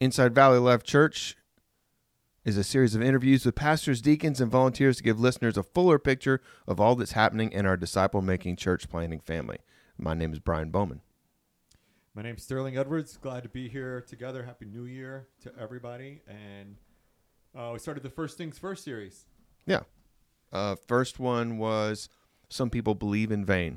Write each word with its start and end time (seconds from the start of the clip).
Inside 0.00 0.34
Valley 0.34 0.58
Life 0.58 0.82
Church 0.82 1.36
is 2.42 2.56
a 2.56 2.64
series 2.64 2.94
of 2.94 3.02
interviews 3.02 3.44
with 3.44 3.54
pastors, 3.54 4.00
deacons, 4.00 4.40
and 4.40 4.50
volunteers 4.50 4.96
to 4.96 5.02
give 5.02 5.20
listeners 5.20 5.58
a 5.58 5.62
fuller 5.62 5.98
picture 5.98 6.40
of 6.66 6.80
all 6.80 6.94
that's 6.94 7.12
happening 7.12 7.52
in 7.52 7.66
our 7.66 7.76
disciple 7.76 8.22
making 8.22 8.56
church 8.56 8.88
planting 8.88 9.20
family. 9.20 9.58
My 9.98 10.14
name 10.14 10.32
is 10.32 10.38
Brian 10.38 10.70
Bowman. 10.70 11.02
My 12.14 12.22
name's 12.22 12.42
Sterling 12.42 12.78
Edwards. 12.78 13.18
Glad 13.18 13.42
to 13.42 13.50
be 13.50 13.68
here 13.68 14.00
together. 14.00 14.42
Happy 14.42 14.64
New 14.64 14.86
Year 14.86 15.28
to 15.42 15.52
everybody. 15.60 16.22
And 16.26 16.76
uh, 17.54 17.72
we 17.74 17.78
started 17.78 18.02
the 18.02 18.08
First 18.08 18.38
Things 18.38 18.58
First 18.58 18.82
series. 18.82 19.26
Yeah. 19.66 19.80
Uh, 20.50 20.76
first 20.88 21.20
one 21.20 21.58
was 21.58 22.08
Some 22.48 22.70
People 22.70 22.94
Believe 22.94 23.30
in 23.30 23.44
Vain. 23.44 23.76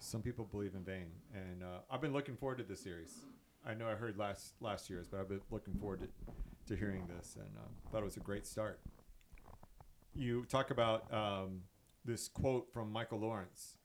Some 0.00 0.22
people 0.22 0.44
believe 0.44 0.74
in 0.74 0.84
vain, 0.84 1.06
and 1.34 1.62
uh, 1.62 1.78
I've 1.90 2.02
been 2.02 2.12
looking 2.12 2.36
forward 2.36 2.58
to 2.58 2.64
this 2.64 2.80
series. 2.80 3.14
I 3.66 3.74
know 3.74 3.88
I 3.88 3.94
heard 3.94 4.16
last 4.16 4.54
last 4.60 4.88
year's, 4.88 5.08
but 5.08 5.20
I've 5.20 5.28
been 5.28 5.40
looking 5.50 5.74
forward 5.74 6.00
to, 6.00 6.08
to 6.68 6.78
hearing 6.78 7.06
this, 7.08 7.36
and 7.36 7.48
uh, 7.58 7.90
thought 7.90 8.02
it 8.02 8.04
was 8.04 8.16
a 8.16 8.20
great 8.20 8.46
start. 8.46 8.80
You 10.14 10.44
talk 10.44 10.70
about 10.70 11.12
um, 11.12 11.62
this 12.04 12.28
quote 12.28 12.72
from 12.72 12.92
Michael 12.92 13.18
Lawrence: 13.18 13.76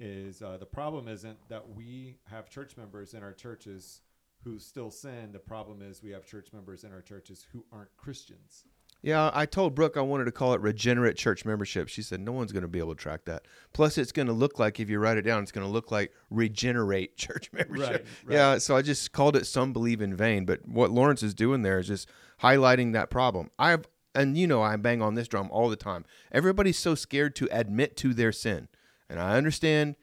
"Is 0.00 0.42
uh, 0.42 0.56
the 0.56 0.66
problem 0.66 1.06
isn't 1.06 1.38
that 1.48 1.68
we 1.68 2.18
have 2.28 2.50
church 2.50 2.76
members 2.76 3.14
in 3.14 3.22
our 3.22 3.32
churches 3.32 4.00
who 4.42 4.58
still 4.58 4.90
sin? 4.90 5.30
The 5.32 5.38
problem 5.38 5.82
is 5.82 6.02
we 6.02 6.10
have 6.10 6.26
church 6.26 6.48
members 6.52 6.82
in 6.82 6.92
our 6.92 7.02
churches 7.02 7.46
who 7.52 7.64
aren't 7.70 7.96
Christians." 7.96 8.64
Yeah, 9.02 9.32
I 9.34 9.46
told 9.46 9.74
Brooke 9.74 9.96
I 9.96 10.00
wanted 10.00 10.26
to 10.26 10.32
call 10.32 10.54
it 10.54 10.60
regenerate 10.60 11.16
church 11.16 11.44
membership. 11.44 11.88
She 11.88 12.02
said 12.02 12.20
no 12.20 12.30
one's 12.30 12.52
going 12.52 12.62
to 12.62 12.68
be 12.68 12.78
able 12.78 12.94
to 12.94 13.00
track 13.00 13.24
that. 13.24 13.46
Plus, 13.72 13.98
it's 13.98 14.12
going 14.12 14.28
to 14.28 14.32
look 14.32 14.60
like 14.60 14.78
if 14.78 14.88
you 14.88 15.00
write 15.00 15.16
it 15.16 15.22
down, 15.22 15.42
it's 15.42 15.50
going 15.50 15.66
to 15.66 15.72
look 15.72 15.90
like 15.90 16.12
regenerate 16.30 17.16
church 17.16 17.50
membership. 17.52 17.90
Right, 17.90 18.04
right. 18.24 18.34
Yeah, 18.34 18.58
so 18.58 18.76
I 18.76 18.82
just 18.82 19.10
called 19.10 19.34
it 19.34 19.46
some 19.46 19.72
believe 19.72 20.00
in 20.00 20.14
vain. 20.14 20.44
But 20.44 20.68
what 20.68 20.92
Lawrence 20.92 21.22
is 21.24 21.34
doing 21.34 21.62
there 21.62 21.80
is 21.80 21.88
just 21.88 22.08
highlighting 22.42 22.92
that 22.92 23.10
problem. 23.10 23.50
I've 23.58 23.86
and 24.14 24.36
you 24.36 24.46
know 24.46 24.62
I 24.62 24.76
bang 24.76 25.02
on 25.02 25.14
this 25.14 25.26
drum 25.26 25.48
all 25.50 25.68
the 25.68 25.76
time. 25.76 26.04
Everybody's 26.30 26.78
so 26.78 26.94
scared 26.94 27.34
to 27.36 27.48
admit 27.50 27.96
to 27.98 28.14
their 28.14 28.30
sin, 28.30 28.68
and 29.10 29.18
I 29.18 29.36
understand 29.36 29.96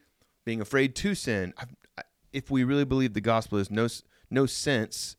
being 0.44 0.60
afraid 0.60 0.94
to 0.96 1.14
sin. 1.14 1.54
I, 1.56 2.02
if 2.32 2.50
we 2.50 2.64
really 2.64 2.84
believe 2.84 3.14
the 3.14 3.20
gospel, 3.20 3.58
is 3.58 3.70
no 3.70 3.88
no 4.30 4.46
sense 4.46 5.16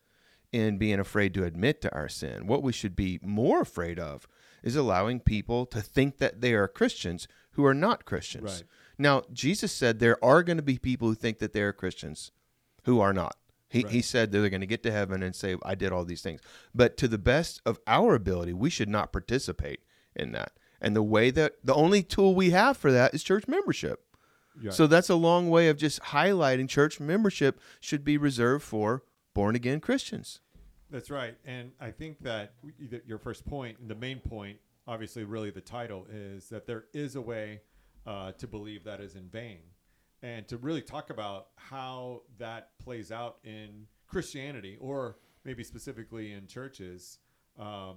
in 0.52 0.78
being 0.78 1.00
afraid 1.00 1.34
to 1.34 1.44
admit 1.44 1.82
to 1.82 1.94
our 1.94 2.10
sin. 2.10 2.48
What 2.48 2.64
we 2.64 2.74
should 2.74 2.96
be 2.96 3.20
more 3.24 3.62
afraid 3.62 4.00
of 4.00 4.28
is 4.64 4.76
allowing 4.76 5.20
people 5.20 5.66
to 5.68 5.82
think 5.82 6.18
that 6.18 6.42
they 6.42 6.54
are 6.54 6.68
Christians 6.68 7.28
who 7.52 7.66
are 7.66 7.74
not 7.74 8.06
Christians. 8.06 8.62
Right. 8.62 8.64
Now, 8.98 9.24
Jesus 9.32 9.72
said 9.72 10.00
there 10.00 10.24
are 10.24 10.44
going 10.44 10.58
to 10.58 10.64
be 10.64 10.78
people 10.78 11.08
who 11.08 11.16
think 11.16 11.40
that 11.40 11.54
they 11.54 11.62
are 11.62 11.74
Christians 11.74 12.32
who 12.84 13.00
are 13.00 13.14
not. 13.14 13.36
He, 13.70 13.86
he 13.88 14.02
said 14.02 14.32
that 14.32 14.40
they're 14.40 14.50
going 14.50 14.62
to 14.62 14.68
get 14.68 14.84
to 14.84 14.92
heaven 14.92 15.24
and 15.24 15.34
say, 15.34 15.56
I 15.64 15.76
did 15.76 15.94
all 15.94 16.04
these 16.04 16.22
things. 16.22 16.42
But 16.76 16.98
to 16.98 17.08
the 17.08 17.18
best 17.18 17.62
of 17.66 17.80
our 17.88 18.14
ability, 18.16 18.52
we 18.52 18.70
should 18.70 18.90
not 18.90 19.14
participate 19.14 19.80
in 20.14 20.34
that. 20.34 20.52
And 20.82 20.94
the 20.94 21.02
way 21.02 21.32
that 21.32 21.54
the 21.64 21.74
only 21.74 22.04
tool 22.04 22.36
we 22.36 22.50
have 22.50 22.76
for 22.76 22.92
that 22.92 23.14
is 23.14 23.24
church 23.24 23.48
membership. 23.48 24.04
So 24.72 24.86
that's 24.88 25.10
a 25.10 25.16
long 25.16 25.50
way 25.50 25.70
of 25.70 25.78
just 25.78 26.02
highlighting 26.02 26.68
church 26.68 27.00
membership 27.00 27.62
should 27.80 28.04
be 28.04 28.18
reserved 28.18 28.66
for 28.66 29.04
born 29.34 29.56
again 29.56 29.80
Christians. 29.80 30.40
That's 30.90 31.10
right, 31.10 31.36
and 31.46 31.72
I 31.80 31.92
think 31.92 32.22
that 32.24 32.54
your 33.06 33.18
first 33.18 33.46
point, 33.46 33.80
and 33.80 33.90
the 33.90 33.96
main 33.96 34.20
point, 34.20 34.58
obviously, 34.88 35.24
really 35.24 35.50
the 35.50 35.62
title 35.62 36.06
is 36.12 36.50
that 36.50 36.68
there 36.68 36.86
is 36.94 37.16
a 37.16 37.22
way 37.22 37.62
uh, 38.06 38.34
to 38.34 38.48
believe 38.48 38.84
that 38.84 39.00
is 39.00 39.16
in 39.16 39.30
vain, 39.30 39.60
and 40.22 40.48
to 40.50 40.58
really 40.58 40.82
talk 40.82 41.10
about 41.10 41.48
how 41.56 42.24
that 42.40 42.72
plays 42.84 43.12
out 43.12 43.38
in 43.44 43.88
Christianity, 44.08 44.78
or 44.82 45.18
maybe 45.46 45.64
specifically 45.64 46.34
in 46.34 46.46
churches. 46.46 47.20
Um, 47.58 47.96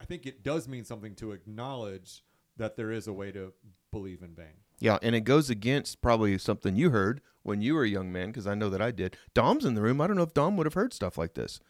I 0.00 0.04
think 0.04 0.26
it 0.26 0.42
does 0.42 0.68
mean 0.68 0.84
something 0.84 1.14
to 1.16 1.32
acknowledge 1.32 2.22
that 2.56 2.76
there 2.76 2.90
is 2.90 3.06
a 3.06 3.12
way 3.12 3.30
to 3.32 3.52
believe 3.92 4.22
in 4.22 4.34
vain. 4.34 4.56
Yeah, 4.78 4.98
and 5.02 5.14
it 5.14 5.22
goes 5.22 5.48
against 5.50 6.00
probably 6.02 6.36
something 6.38 6.76
you 6.76 6.90
heard 6.90 7.20
when 7.42 7.62
you 7.62 7.74
were 7.74 7.84
a 7.84 7.88
young 7.88 8.12
man, 8.12 8.28
because 8.28 8.46
I 8.46 8.54
know 8.54 8.68
that 8.70 8.82
I 8.82 8.90
did. 8.90 9.16
Dom's 9.34 9.64
in 9.64 9.74
the 9.74 9.80
room. 9.82 10.00
I 10.00 10.06
don't 10.06 10.16
know 10.16 10.22
if 10.22 10.34
Dom 10.34 10.56
would 10.56 10.66
have 10.66 10.74
heard 10.74 10.92
stuff 10.92 11.16
like 11.16 11.34
this, 11.34 11.60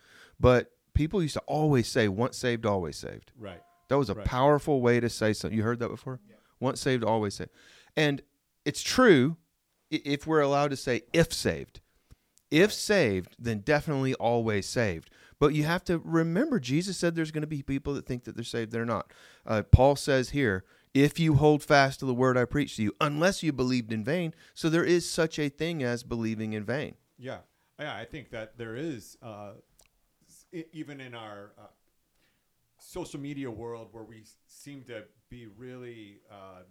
but 0.40 0.72
people 0.94 1.22
used 1.22 1.34
to 1.34 1.40
always 1.46 1.86
say, 1.86 2.08
"Once 2.08 2.36
saved, 2.36 2.66
always 2.66 2.96
saved." 2.96 3.30
Right. 3.38 3.62
That 3.88 3.98
was 3.98 4.10
a 4.10 4.14
Right. 4.14 4.26
powerful 4.26 4.80
way 4.80 4.98
to 5.00 5.08
say 5.08 5.32
something. 5.32 5.56
You 5.56 5.62
heard 5.62 5.78
that 5.78 5.88
before? 5.90 6.20
Once 6.58 6.80
saved, 6.80 7.04
always 7.04 7.34
saved. 7.34 7.50
And 7.96 8.22
it's 8.64 8.82
true 8.82 9.36
if 9.90 10.26
we're 10.26 10.40
allowed 10.40 10.70
to 10.70 10.76
say 10.76 11.02
if 11.12 11.32
saved. 11.32 11.80
If 12.50 12.72
saved, 12.72 13.36
then 13.38 13.60
definitely 13.60 14.14
always 14.14 14.66
saved. 14.66 15.10
But 15.38 15.52
you 15.52 15.64
have 15.64 15.84
to 15.84 15.98
remember, 15.98 16.58
Jesus 16.58 16.96
said 16.96 17.14
there's 17.14 17.30
going 17.30 17.42
to 17.42 17.46
be 17.46 17.62
people 17.62 17.92
that 17.94 18.06
think 18.06 18.24
that 18.24 18.34
they're 18.36 18.44
saved, 18.44 18.72
they're 18.72 18.84
not. 18.86 19.12
Uh, 19.44 19.62
Paul 19.62 19.94
says 19.96 20.30
here, 20.30 20.64
if 20.96 21.20
you 21.20 21.34
hold 21.34 21.62
fast 21.62 22.00
to 22.00 22.06
the 22.06 22.14
word 22.14 22.38
I 22.38 22.46
preached 22.46 22.76
to 22.76 22.82
you, 22.82 22.92
unless 23.02 23.42
you 23.42 23.52
believed 23.52 23.92
in 23.92 24.02
vain. 24.02 24.32
So 24.54 24.70
there 24.70 24.82
is 24.84 25.08
such 25.08 25.38
a 25.38 25.50
thing 25.50 25.82
as 25.82 26.02
believing 26.02 26.54
in 26.54 26.64
vain. 26.64 26.94
Yeah, 27.18 27.40
yeah. 27.78 27.94
I 27.94 28.06
think 28.06 28.30
that 28.30 28.56
there 28.56 28.74
is, 28.76 29.18
uh, 29.22 29.52
even 30.72 31.00
in 31.02 31.14
our 31.14 31.52
uh, 31.58 31.66
social 32.78 33.20
media 33.20 33.50
world, 33.50 33.88
where 33.92 34.04
we 34.04 34.24
seem 34.46 34.84
to 34.84 35.04
be 35.28 35.46
really 35.46 36.20
uh, 36.30 36.62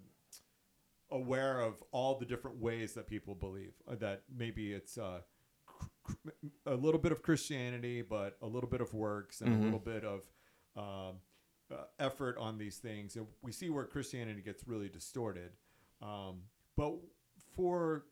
aware 1.12 1.60
of 1.60 1.76
all 1.92 2.18
the 2.18 2.26
different 2.26 2.58
ways 2.60 2.94
that 2.96 3.08
people 3.08 3.36
believe. 3.36 3.74
Uh, 3.88 3.94
that 3.96 4.24
maybe 4.36 4.74
it's 4.74 4.98
uh, 4.98 5.20
a 6.66 6.74
little 6.76 7.00
bit 7.00 7.12
of 7.12 7.22
Christianity, 7.22 8.02
but 8.02 8.38
a 8.42 8.48
little 8.48 8.70
bit 8.70 8.82
of 8.82 8.92
works 8.94 9.42
and 9.42 9.52
Mhm. 9.52 9.60
a 9.62 9.64
little 9.66 9.80
bit 9.80 10.04
of 10.04 10.22
um, 10.76 11.22
uh, 11.72 11.86
effort 12.00 12.38
on 12.38 12.58
these 12.58 12.78
things, 12.78 13.16
and 13.16 13.28
we 13.42 13.52
see 13.52 13.70
where 13.70 13.86
Christianity 13.86 14.42
gets 14.42 14.68
really 14.68 14.90
distorted. 14.90 15.52
Um, 16.02 16.42
but 16.76 16.94
for 17.56 18.06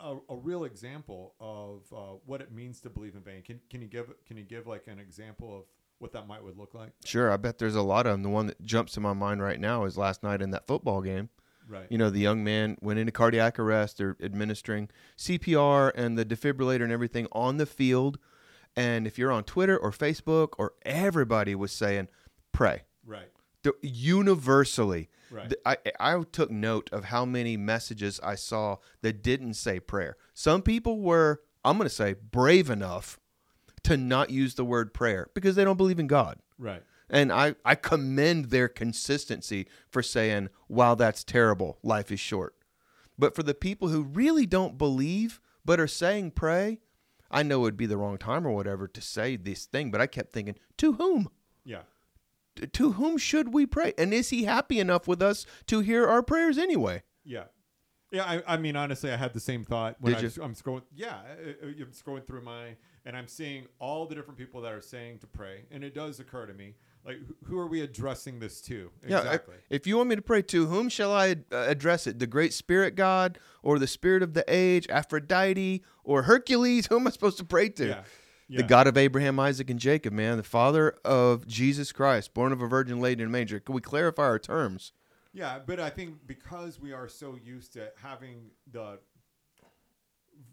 a, 0.00 0.16
a 0.28 0.36
real 0.36 0.64
example 0.64 1.34
of 1.40 1.82
uh, 1.92 2.18
what 2.26 2.40
it 2.40 2.52
means 2.52 2.80
to 2.82 2.90
believe 2.90 3.14
in 3.14 3.22
vain, 3.22 3.42
can 3.42 3.60
can 3.70 3.82
you 3.82 3.88
give 3.88 4.12
can 4.26 4.36
you 4.36 4.44
give 4.44 4.66
like 4.66 4.86
an 4.86 4.98
example 4.98 5.56
of 5.56 5.64
what 5.98 6.12
that 6.12 6.26
might 6.26 6.42
would 6.42 6.58
look 6.58 6.74
like? 6.74 6.92
Sure, 7.04 7.30
I 7.30 7.36
bet 7.36 7.58
there's 7.58 7.76
a 7.76 7.82
lot 7.82 8.06
of 8.06 8.12
them. 8.12 8.22
The 8.22 8.28
one 8.28 8.46
that 8.48 8.60
jumps 8.62 8.92
to 8.92 9.00
my 9.00 9.12
mind 9.12 9.42
right 9.42 9.60
now 9.60 9.84
is 9.84 9.96
last 9.96 10.22
night 10.22 10.42
in 10.42 10.50
that 10.50 10.66
football 10.66 11.00
game. 11.00 11.28
Right. 11.68 11.86
You 11.90 11.96
know, 11.98 12.10
the 12.10 12.18
young 12.18 12.42
man 12.42 12.76
went 12.80 12.98
into 12.98 13.12
cardiac 13.12 13.58
arrest. 13.58 13.98
They're 13.98 14.16
administering 14.20 14.90
CPR 15.16 15.92
and 15.94 16.18
the 16.18 16.24
defibrillator 16.24 16.82
and 16.82 16.92
everything 16.92 17.28
on 17.32 17.56
the 17.56 17.66
field. 17.66 18.18
And 18.74 19.06
if 19.06 19.16
you're 19.16 19.30
on 19.30 19.44
Twitter 19.44 19.78
or 19.78 19.92
Facebook, 19.92 20.54
or 20.58 20.72
everybody 20.84 21.54
was 21.54 21.72
saying, 21.72 22.08
pray. 22.52 22.82
Right. 23.06 23.28
The- 23.62 23.74
Universally, 23.82 25.08
Right. 25.30 25.48
The- 25.48 25.58
I, 25.64 25.76
I 25.98 26.22
took 26.30 26.50
note 26.50 26.90
of 26.92 27.04
how 27.04 27.24
many 27.24 27.56
messages 27.56 28.20
I 28.22 28.34
saw 28.34 28.76
that 29.00 29.22
didn't 29.22 29.54
say 29.54 29.80
prayer. 29.80 30.16
Some 30.34 30.60
people 30.62 31.00
were, 31.00 31.40
I'm 31.64 31.78
going 31.78 31.88
to 31.88 31.94
say, 31.94 32.12
brave 32.14 32.68
enough 32.68 33.18
to 33.84 33.96
not 33.96 34.28
use 34.30 34.54
the 34.56 34.64
word 34.64 34.92
prayer 34.92 35.28
because 35.34 35.56
they 35.56 35.64
don't 35.64 35.76
believe 35.78 35.98
in 35.98 36.06
God. 36.06 36.38
right. 36.58 36.82
And 37.10 37.30
I, 37.30 37.56
I 37.62 37.74
commend 37.74 38.46
their 38.46 38.68
consistency 38.68 39.66
for 39.90 40.02
saying, 40.02 40.48
wow, 40.68 40.94
that's 40.94 41.22
terrible. 41.24 41.76
Life 41.82 42.10
is 42.10 42.20
short. 42.20 42.54
But 43.18 43.34
for 43.34 43.42
the 43.42 43.52
people 43.54 43.88
who 43.88 44.02
really 44.02 44.46
don't 44.46 44.78
believe 44.78 45.38
but 45.62 45.78
are 45.78 45.86
saying 45.86 46.30
pray, 46.30 46.78
I 47.30 47.42
know 47.42 47.58
it 47.58 47.62
would 47.62 47.76
be 47.76 47.84
the 47.86 47.98
wrong 47.98 48.16
time 48.16 48.46
or 48.46 48.52
whatever 48.52 48.88
to 48.88 49.00
say 49.02 49.36
this 49.36 49.66
thing, 49.66 49.90
but 49.90 50.00
I 50.00 50.06
kept 50.06 50.32
thinking, 50.32 50.54
to 50.78 50.94
whom? 50.94 51.28
To 52.72 52.92
whom 52.92 53.16
should 53.18 53.52
we 53.54 53.66
pray? 53.66 53.94
And 53.96 54.12
is 54.12 54.30
he 54.30 54.44
happy 54.44 54.78
enough 54.78 55.08
with 55.08 55.22
us 55.22 55.46
to 55.66 55.80
hear 55.80 56.06
our 56.06 56.22
prayers 56.22 56.58
anyway? 56.58 57.02
Yeah. 57.24 57.44
Yeah, 58.10 58.24
I, 58.24 58.42
I 58.46 58.56
mean, 58.58 58.76
honestly, 58.76 59.10
I 59.10 59.16
had 59.16 59.32
the 59.32 59.40
same 59.40 59.64
thought 59.64 59.96
when 59.98 60.12
Did 60.14 60.38
I? 60.38 60.44
I'm 60.44 60.54
scrolling. 60.54 60.82
Yeah, 60.94 61.14
I- 61.16 61.66
I- 61.66 61.68
I'm 61.80 61.92
scrolling 61.92 62.26
through 62.26 62.42
my, 62.42 62.76
and 63.06 63.16
I'm 63.16 63.26
seeing 63.26 63.64
all 63.78 64.04
the 64.06 64.14
different 64.14 64.36
people 64.36 64.60
that 64.60 64.72
are 64.72 64.82
saying 64.82 65.20
to 65.20 65.26
pray, 65.26 65.64
and 65.70 65.82
it 65.82 65.94
does 65.94 66.20
occur 66.20 66.44
to 66.44 66.52
me, 66.52 66.74
like, 67.06 67.16
who- 67.44 67.58
are 67.58 67.66
we 67.66 67.80
addressing 67.80 68.38
this 68.38 68.60
to? 68.62 68.90
Yeah, 69.08 69.16
I- 69.16 69.20
Exactly. 69.20 69.54
if 69.70 69.86
you 69.86 69.96
want 69.96 70.10
me 70.10 70.16
to 70.16 70.22
pray 70.22 70.42
to 70.42 70.66
whom 70.66 70.90
shall 70.90 71.10
I 71.10 71.36
uh, 71.50 71.64
address 71.68 72.06
it? 72.06 72.18
The 72.18 72.26
great 72.26 72.52
spirit 72.52 72.96
God 72.96 73.38
or 73.62 73.78
the 73.78 73.86
spirit 73.86 74.22
of 74.22 74.34
the 74.34 74.44
age, 74.46 74.86
Aphrodite 74.90 75.82
or 76.04 76.24
Hercules? 76.24 76.86
Who 76.90 76.96
am 76.96 77.06
I 77.06 77.10
supposed 77.10 77.38
to 77.38 77.44
pray 77.46 77.70
to? 77.70 77.86
yeah. 77.86 78.02
The 78.56 78.62
God 78.62 78.86
of 78.86 78.96
Abraham, 78.96 79.40
Isaac, 79.40 79.70
and 79.70 79.78
Jacob, 79.78 80.12
man, 80.12 80.36
the 80.36 80.42
Father 80.42 80.96
of 81.04 81.46
Jesus 81.46 81.92
Christ, 81.92 82.34
born 82.34 82.52
of 82.52 82.60
a 82.60 82.66
virgin 82.66 83.00
laid 83.00 83.20
in 83.20 83.26
a 83.26 83.30
manger. 83.30 83.60
Can 83.60 83.74
we 83.74 83.80
clarify 83.80 84.24
our 84.24 84.38
terms? 84.38 84.92
Yeah, 85.32 85.58
but 85.64 85.80
I 85.80 85.90
think 85.90 86.26
because 86.26 86.78
we 86.78 86.92
are 86.92 87.08
so 87.08 87.38
used 87.42 87.72
to 87.72 87.90
having 88.02 88.50
the 88.70 88.98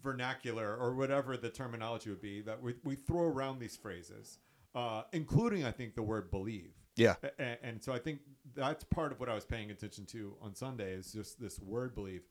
vernacular 0.02 0.76
or 0.76 0.94
whatever 0.94 1.36
the 1.36 1.50
terminology 1.50 2.08
would 2.10 2.22
be, 2.22 2.40
that 2.42 2.62
we, 2.62 2.74
we 2.84 2.94
throw 2.94 3.24
around 3.24 3.58
these 3.58 3.76
phrases, 3.76 4.38
uh, 4.74 5.02
including, 5.12 5.64
I 5.64 5.70
think, 5.70 5.94
the 5.94 6.02
word 6.02 6.30
believe. 6.30 6.72
Yeah. 6.96 7.16
And, 7.38 7.58
and 7.62 7.82
so 7.82 7.92
I 7.92 7.98
think 7.98 8.20
that's 8.54 8.84
part 8.84 9.12
of 9.12 9.20
what 9.20 9.28
I 9.28 9.34
was 9.34 9.44
paying 9.44 9.70
attention 9.70 10.06
to 10.06 10.34
on 10.40 10.54
Sunday 10.54 10.92
is 10.92 11.12
just 11.12 11.40
this 11.40 11.58
word 11.60 11.94
believe. 11.94 12.22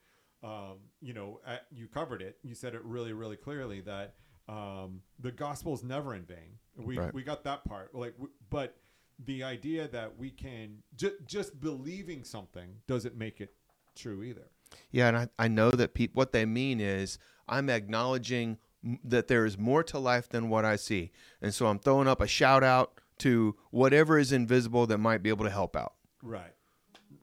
Um, 0.44 0.78
you 1.02 1.14
know, 1.14 1.42
uh 1.46 1.58
you 1.70 1.88
covered 1.88 2.22
it. 2.22 2.38
You 2.44 2.56
said 2.56 2.74
it 2.74 2.84
really, 2.84 3.14
really 3.14 3.36
clearly 3.36 3.82
that 3.82 4.16
um, 4.50 5.02
the 5.20 5.32
gospel 5.32 5.74
is 5.74 5.84
never 5.84 6.16
in 6.16 6.24
vain. 6.26 6.58
We 6.76 6.98
Right. 6.98 7.14
we 7.14 7.24
got 7.24 7.44
that 7.44 7.64
part. 7.66 7.94
Like, 7.94 8.14
w- 8.14 8.32
but 8.50 8.78
the 9.26 9.44
idea 9.44 9.88
that 9.90 10.18
we 10.18 10.32
can 10.32 10.82
ju- 10.96 11.18
just 11.26 11.60
believing 11.60 12.24
something 12.24 12.82
doesn't 12.88 13.16
make 13.18 13.42
it 13.42 13.54
true 13.96 14.24
either. 14.24 14.50
Yeah, 14.92 15.10
and 15.10 15.18
I, 15.18 15.28
I 15.38 15.48
know 15.50 15.72
that 15.72 15.94
people 15.94 16.18
what 16.20 16.32
they 16.32 16.46
mean 16.46 16.80
is 16.80 17.20
I'm 17.48 17.70
acknowledging 17.70 18.58
m- 18.84 19.00
that 19.04 19.28
there 19.28 19.46
is 19.46 19.58
more 19.58 19.84
to 19.84 20.00
life 20.00 20.30
than 20.30 20.50
what 20.50 20.64
I 20.66 20.78
see, 20.78 21.12
and 21.42 21.54
so 21.54 21.68
I'm 21.68 21.80
throwing 21.80 22.08
up 22.08 22.22
a 22.22 22.28
shout 22.28 22.64
out 22.64 23.02
to 23.20 23.56
whatever 23.72 24.18
is 24.18 24.32
invisible 24.32 24.88
that 24.88 24.98
might 25.00 25.22
be 25.22 25.30
able 25.30 25.44
to 25.46 25.52
help 25.52 25.76
out. 25.76 25.96
Right. 26.24 26.54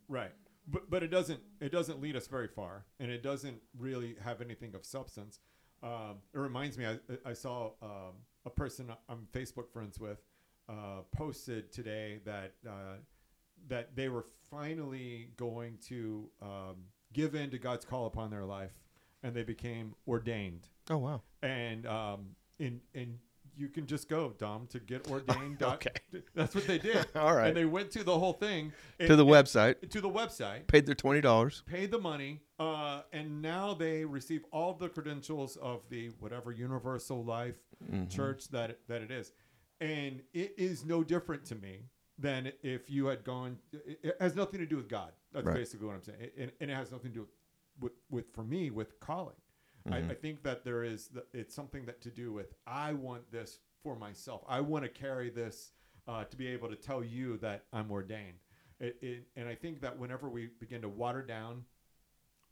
Right. 0.08 0.32
But 0.68 0.90
but 0.90 1.02
it 1.02 1.08
doesn't 1.08 1.40
it 1.60 1.72
doesn't 1.72 2.00
lead 2.00 2.14
us 2.16 2.26
very 2.26 2.48
far, 2.48 2.84
and 3.00 3.10
it 3.10 3.22
doesn't 3.22 3.62
really 3.78 4.16
have 4.22 4.40
anything 4.42 4.74
of 4.74 4.84
substance. 4.84 5.40
Um, 5.86 6.16
it 6.34 6.38
reminds 6.38 6.76
me, 6.76 6.86
I, 6.86 6.98
I 7.24 7.32
saw 7.32 7.70
um, 7.80 8.14
a 8.44 8.50
person 8.50 8.92
I'm 9.08 9.28
Facebook 9.32 9.70
friends 9.72 10.00
with 10.00 10.18
uh, 10.68 11.02
posted 11.12 11.72
today 11.72 12.20
that 12.24 12.54
uh, 12.68 12.96
that 13.68 13.94
they 13.94 14.08
were 14.08 14.26
finally 14.50 15.30
going 15.36 15.78
to 15.88 16.28
um, 16.42 16.76
give 17.12 17.34
in 17.36 17.50
to 17.50 17.58
God's 17.58 17.84
call 17.84 18.06
upon 18.06 18.30
their 18.30 18.44
life, 18.44 18.72
and 19.22 19.34
they 19.34 19.44
became 19.44 19.94
ordained. 20.08 20.66
Oh 20.90 20.98
wow! 20.98 21.22
And 21.42 21.86
um, 21.86 22.34
in 22.58 22.80
in 22.92 23.20
you 23.56 23.68
can 23.68 23.86
just 23.86 24.08
go 24.08 24.32
Dom 24.38 24.66
to 24.68 24.78
get 24.92 25.10
ordained. 25.10 25.62
Okay. 25.62 25.90
that's 26.34 26.54
what 26.54 26.66
they 26.66 26.78
did. 26.78 27.06
All 27.16 27.34
right. 27.34 27.48
and 27.48 27.56
they 27.56 27.64
went 27.64 27.90
to 27.92 28.04
the 28.04 28.18
whole 28.18 28.32
thing 28.34 28.72
To 29.00 29.16
the 29.16 29.24
and- 29.24 29.32
website, 29.32 29.90
to 29.90 30.00
the 30.00 30.10
website, 30.10 30.66
paid 30.66 30.86
their 30.86 30.94
twenty 30.94 31.20
dollars. 31.20 31.62
paid 31.66 31.90
the 31.90 31.98
money, 31.98 32.40
uh, 32.58 33.02
and 33.12 33.40
now 33.42 33.74
they 33.74 34.04
receive 34.04 34.44
all 34.52 34.74
the 34.74 34.88
credentials 34.88 35.56
of 35.56 35.82
the 35.90 36.08
whatever 36.20 36.52
universal 36.52 37.24
life 37.24 37.56
Mm-hmm. 37.84 38.06
church 38.08 38.48
that 38.48 38.78
that 38.88 39.02
it 39.02 39.10
is, 39.10 39.32
and 39.82 40.22
it 40.32 40.54
is 40.56 40.84
no 40.86 41.04
different 41.04 41.44
to 41.44 41.54
me 41.54 41.80
than 42.18 42.50
if 42.62 42.88
you 42.88 43.04
had 43.04 43.22
gone. 43.22 43.58
It, 43.72 44.16
has 44.18 44.34
nothing 44.34 44.60
to 44.60 44.66
do 44.66 44.76
with 44.76 44.88
God. 44.88 45.12
That's 45.34 45.46
Right. 45.46 45.56
basically 45.56 45.86
what 45.86 45.94
I'm 45.96 46.02
saying, 46.02 46.30
and, 46.38 46.50
and 46.60 46.70
it 46.70 46.74
has 46.74 46.90
nothing 46.90 47.12
to 47.12 47.18
do 47.18 47.28
with, 47.78 47.92
with 48.08 48.32
for 48.32 48.42
me 48.44 48.70
with 48.70 48.98
calling. 48.98 49.36
Mm-hmm. 49.86 50.10
I, 50.10 50.12
I 50.12 50.14
think 50.14 50.42
that 50.42 50.64
there 50.64 50.84
is 50.84 51.08
the, 51.08 51.24
it's 51.32 51.54
something 51.54 51.86
that 51.86 52.00
to 52.02 52.10
do 52.10 52.32
with 52.32 52.52
I 52.66 52.92
want 52.92 53.30
this 53.30 53.58
for 53.82 53.96
myself. 53.96 54.42
I 54.48 54.60
want 54.60 54.84
to 54.84 54.90
carry 54.90 55.30
this 55.30 55.70
uh, 56.08 56.24
to 56.24 56.36
be 56.36 56.48
able 56.48 56.68
to 56.68 56.76
tell 56.76 57.04
you 57.04 57.36
that 57.38 57.64
I'm 57.72 57.90
ordained. 57.90 58.38
It, 58.80 58.96
it, 59.00 59.26
and 59.36 59.48
I 59.48 59.54
think 59.54 59.80
that 59.80 59.98
whenever 59.98 60.28
we 60.28 60.50
begin 60.60 60.82
to 60.82 60.88
water 60.88 61.22
down 61.22 61.64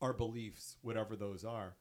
our 0.00 0.12
beliefs, 0.12 0.76
whatever 0.82 1.16
those 1.16 1.44
are, 1.44 1.76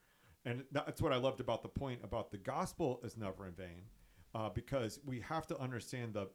and 0.45 0.63
that's 0.71 1.01
what 1.01 1.13
I 1.13 1.17
loved 1.17 1.39
about 1.39 1.63
the 1.63 1.69
point 1.69 2.01
about 2.03 2.31
the 2.31 2.37
gospel 2.37 2.99
is 3.03 3.15
never 3.15 3.47
in 3.47 3.53
vain, 3.53 3.83
uh, 4.35 4.49
because 4.49 4.99
we 5.05 5.21
have 5.21 5.47
to 5.47 5.57
understand 5.57 6.13
the 6.13 6.27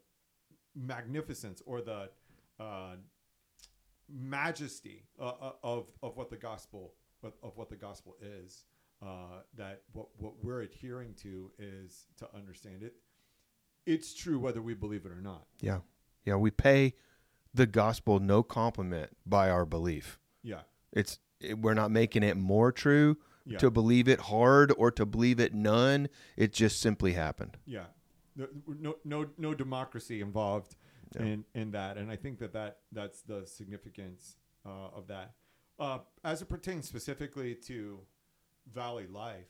magnificence 0.75 1.62
or 1.67 1.82
the 1.82 2.09
uh, 2.59 2.97
majesty 4.09 5.05
uh, 5.21 5.32
uh, 5.41 5.53
of 5.62 5.93
of 6.03 6.17
what 6.17 6.31
the 6.31 6.37
gospel 6.37 6.94
of, 7.23 7.35
of 7.43 7.56
what 7.56 7.69
the 7.69 7.76
gospel 7.76 8.17
is. 8.23 8.64
Uh, 9.00 9.43
that 9.56 9.83
what 9.93 10.09
what 10.19 10.33
we're 10.43 10.62
adhering 10.62 11.15
to 11.15 11.50
is 11.59 12.06
to 12.17 12.29
understand 12.35 12.83
it. 12.83 12.95
It's 13.87 14.12
true 14.12 14.39
whether 14.41 14.61
we 14.61 14.75
believe 14.75 15.06
it 15.06 15.12
or 15.12 15.21
not. 15.21 15.47
Yeah, 15.61 15.81
yeah. 16.25 16.35
We 16.35 16.50
pay 16.50 16.95
the 17.55 17.67
gospel 17.67 18.19
no 18.19 18.43
compliment 18.43 19.17
by 19.25 19.50
our 19.50 19.65
belief. 19.65 20.19
Yeah, 20.43 20.62
It's 20.93 21.21
it, 21.41 21.59
we're 21.61 21.75
not 21.75 21.91
making 21.93 22.23
it 22.25 22.37
more 22.37 22.73
true 22.73 23.19
Yeah. 23.47 23.59
to 23.59 23.71
believe 23.71 24.09
it 24.09 24.19
hard 24.21 24.73
or 24.77 24.91
to 24.91 25.06
believe 25.06 25.39
it 25.39 25.55
none. 25.55 26.09
It 26.37 26.53
just 26.53 26.81
simply 26.81 27.12
happened. 27.12 27.56
yeah. 27.65 27.87
No 28.35 28.49
no 28.67 28.97
no, 29.05 29.27
no 29.39 29.55
democracy 29.55 30.21
involved 30.21 30.75
Yeah. 31.15 31.23
in 31.23 31.45
in 31.55 31.71
that, 31.71 31.97
and 31.99 32.11
I 32.11 32.17
think 32.17 32.41
that 32.41 32.53
that 32.53 32.81
that's 32.91 33.23
the 33.23 33.47
significance 33.47 34.37
uh, 34.67 34.89
of 34.93 35.06
that. 35.06 35.35
Uh, 35.79 36.00
as 36.25 36.43
it 36.43 36.49
pertains 36.49 36.89
specifically 36.89 37.55
to 37.55 38.00
Valley 38.73 39.06
Life, 39.06 39.49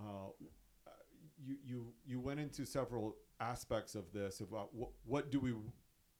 uh, 0.00 0.30
you 1.44 1.56
you 1.64 1.92
you 2.06 2.20
went 2.20 2.40
into 2.40 2.64
several 2.64 3.16
aspects 3.40 3.94
of 3.94 4.12
this 4.12 4.40
about 4.40 4.74
what 4.74 4.90
what 5.04 5.30
do 5.30 5.40
we 5.40 5.54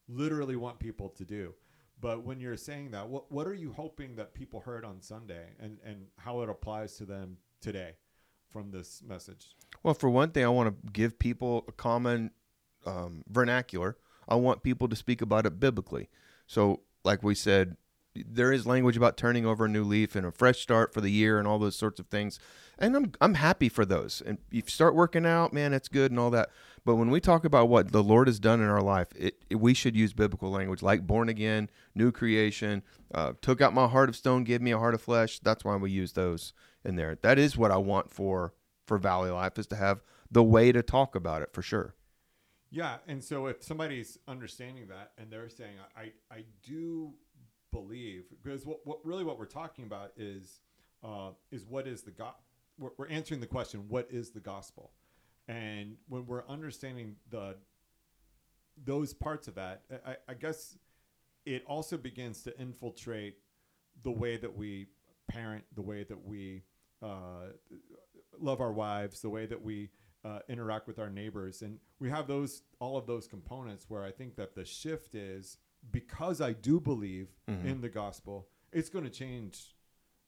literally 0.07 0.55
want 0.55 0.79
people 0.79 1.09
to 1.09 1.25
do. 1.25 1.53
But 1.99 2.23
when 2.23 2.39
you're 2.39 2.57
saying 2.57 2.91
that, 2.91 3.07
what 3.09 3.31
what 3.31 3.47
are 3.47 3.53
you 3.53 3.71
hoping 3.71 4.15
that 4.15 4.33
people 4.33 4.59
heard 4.59 4.85
on 4.85 5.01
Sunday, 5.01 5.47
and 5.59 5.77
and 5.83 6.05
how 6.17 6.41
it 6.41 6.49
applies 6.49 6.97
to 6.97 7.05
them 7.05 7.37
today 7.61 7.93
from 8.49 8.71
this 8.71 9.01
message? 9.05 9.55
Well, 9.83 9.93
for 9.93 10.09
one 10.09 10.31
thing, 10.31 10.45
I 10.45 10.49
want 10.49 10.69
to 10.69 10.91
give 10.91 11.17
people 11.17 11.65
a 11.67 11.71
common 11.71 12.31
um, 12.85 13.23
vernacular. 13.29 13.97
I 14.27 14.35
want 14.35 14.63
people 14.63 14.87
to 14.89 14.95
speak 14.95 15.21
about 15.21 15.45
it 15.45 15.59
biblically. 15.59 16.09
So, 16.45 16.81
like 17.03 17.23
we 17.23 17.35
said, 17.35 17.77
there 18.27 18.51
is 18.53 18.65
language 18.65 18.97
about 18.97 19.17
turning 19.17 19.45
over 19.45 19.65
a 19.65 19.69
new 19.69 19.83
leaf 19.83 20.15
and 20.15 20.25
a 20.25 20.31
fresh 20.31 20.59
start 20.61 20.93
for 20.93 21.01
the 21.01 21.11
year 21.11 21.37
and 21.39 21.47
all 21.47 21.59
those 21.59 21.75
sorts 21.75 21.99
of 21.99 22.07
things. 22.07 22.39
And 22.79 22.95
I'm 22.95 23.11
I'm 23.21 23.33
happy 23.35 23.69
for 23.69 23.85
those. 23.85 24.21
And 24.25 24.37
if 24.51 24.65
you 24.65 24.71
start 24.71 24.95
working 24.95 25.25
out, 25.25 25.51
man, 25.53 25.73
it's 25.73 25.87
good 25.87 26.11
and 26.11 26.19
all 26.19 26.29
that. 26.31 26.49
But 26.85 26.95
when 26.95 27.09
we 27.09 27.19
talk 27.19 27.43
about 27.43 27.67
what 27.67 27.91
the 27.91 28.03
Lord 28.03 28.27
has 28.27 28.39
done 28.39 28.61
in 28.61 28.67
our 28.69 28.81
life, 28.81 29.07
it, 29.15 29.43
it- 29.49 29.55
we 29.55 29.73
should 29.73 29.95
use 29.95 30.13
biblical 30.13 30.49
language 30.51 30.81
like 30.81 31.05
born 31.05 31.27
again, 31.27 31.69
new 31.95 32.11
creation, 32.11 32.83
uh, 33.13 33.33
took 33.41 33.59
out 33.61 33.73
my 33.73 33.87
heart 33.87 34.07
of 34.09 34.15
stone, 34.15 34.43
give 34.43 34.61
me 34.61 34.71
a 34.71 34.77
heart 34.79 34.93
of 34.93 35.01
flesh. 35.01 35.39
That's 35.39 35.65
why 35.65 35.75
we 35.75 35.91
use 35.91 36.13
those 36.13 36.53
in 36.85 36.95
there. 36.95 37.17
That 37.23 37.37
is 37.39 37.57
what 37.57 37.71
I 37.71 37.77
want 37.77 38.09
for 38.11 38.53
for 38.85 38.97
Valley 38.97 39.31
Life 39.31 39.59
is 39.59 39.67
to 39.67 39.75
have 39.75 40.01
the 40.31 40.43
way 40.43 40.71
to 40.71 40.81
talk 40.81 41.13
about 41.15 41.41
it 41.41 41.49
for 41.51 41.61
sure. 41.61 41.93
Yeah, 42.69 42.97
and 43.07 43.23
so 43.23 43.47
if 43.47 43.63
somebody's 43.63 44.17
understanding 44.27 44.87
that 44.87 45.11
and 45.17 45.31
they're 45.31 45.49
saying, 45.49 45.75
I, 45.95 46.11
I 46.29 46.43
do 46.63 47.13
believe, 47.71 48.25
because 48.41 48.65
what, 48.65 48.79
what 48.85 48.99
really 49.03 49.23
what 49.23 49.37
we're 49.37 49.45
talking 49.45 49.85
about 49.85 50.11
is 50.17 50.61
uh, 51.03 51.29
is 51.51 51.65
what 51.65 51.87
is 51.87 52.01
the 52.01 52.11
God? 52.11 52.33
We're, 52.79 52.91
we're 52.97 53.07
answering 53.07 53.39
the 53.39 53.47
question, 53.47 53.85
what 53.87 54.07
is 54.09 54.31
the 54.31 54.39
gospel? 54.39 54.91
And 55.47 55.95
when 56.07 56.25
we're 56.25 56.45
understanding 56.47 57.15
the 57.29 57.55
those 58.83 59.13
parts 59.13 59.47
of 59.47 59.55
that, 59.55 59.83
I, 60.05 60.17
I 60.29 60.33
guess 60.33 60.77
it 61.45 61.63
also 61.65 61.97
begins 61.97 62.43
to 62.43 62.59
infiltrate 62.59 63.37
the 64.03 64.11
way 64.11 64.37
that 64.37 64.55
we 64.55 64.87
parent, 65.27 65.63
the 65.75 65.81
way 65.81 66.03
that 66.03 66.25
we 66.25 66.63
uh, 67.01 67.51
love 68.39 68.61
our 68.61 68.71
wives, 68.71 69.21
the 69.21 69.29
way 69.29 69.45
that 69.45 69.61
we 69.61 69.89
uh, 70.25 70.39
interact 70.49 70.87
with 70.87 70.99
our 70.99 71.09
neighbors, 71.09 71.61
and 71.61 71.79
we 71.99 72.09
have 72.09 72.27
those 72.27 72.63
all 72.79 72.97
of 72.97 73.07
those 73.07 73.27
components 73.27 73.85
where 73.87 74.03
I 74.03 74.11
think 74.11 74.35
that 74.35 74.55
the 74.55 74.65
shift 74.65 75.15
is 75.15 75.57
because 75.91 76.41
I 76.41 76.53
do 76.53 76.79
believe 76.79 77.29
mm-hmm. 77.49 77.67
in 77.67 77.81
the 77.81 77.89
gospel, 77.89 78.47
it's 78.71 78.89
going 78.89 79.05
to 79.05 79.09
change 79.09 79.75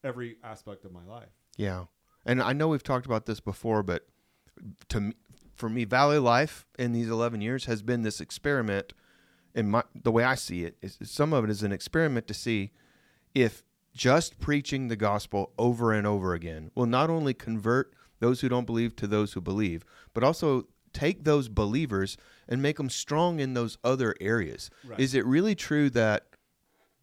every 0.03 0.37
aspect 0.43 0.85
of 0.85 0.91
my 0.91 1.03
life. 1.03 1.29
Yeah. 1.57 1.85
And 2.25 2.41
I 2.41 2.53
know 2.53 2.67
we've 2.67 2.83
talked 2.83 3.05
about 3.05 3.25
this 3.25 3.39
before, 3.39 3.83
but 3.83 4.07
to 4.89 5.01
me, 5.01 5.13
for 5.55 5.69
me, 5.69 5.83
Valley 5.83 6.19
Life 6.19 6.65
in 6.77 6.93
these 6.93 7.09
11 7.09 7.41
years 7.41 7.65
has 7.65 7.81
been 7.81 8.03
this 8.03 8.21
experiment. 8.21 8.93
In 9.53 9.69
my 9.69 9.83
the 9.93 10.11
way 10.11 10.23
I 10.23 10.35
see 10.35 10.63
it, 10.63 10.77
is 10.81 10.97
some 11.03 11.33
of 11.33 11.43
it 11.43 11.49
is 11.49 11.63
an 11.63 11.73
experiment 11.73 12.27
to 12.27 12.33
see 12.33 12.71
if 13.35 13.63
just 13.93 14.39
preaching 14.39 14.87
the 14.87 14.95
gospel 14.95 15.51
over 15.57 15.91
and 15.91 16.07
over 16.07 16.33
again 16.33 16.71
will 16.75 16.85
not 16.85 17.09
only 17.09 17.33
convert 17.33 17.93
those 18.19 18.41
who 18.41 18.47
don't 18.47 18.65
believe 18.65 18.95
to 18.97 19.07
those 19.07 19.33
who 19.33 19.41
believe, 19.41 19.83
but 20.13 20.23
also 20.23 20.67
take 20.93 21.23
those 21.23 21.49
believers 21.49 22.17
and 22.47 22.61
make 22.61 22.77
them 22.77 22.89
strong 22.89 23.39
in 23.39 23.53
those 23.53 23.77
other 23.83 24.15
areas. 24.19 24.69
Right. 24.85 24.99
Is 24.99 25.13
it 25.13 25.25
really 25.25 25.55
true 25.55 25.89
that 25.91 26.25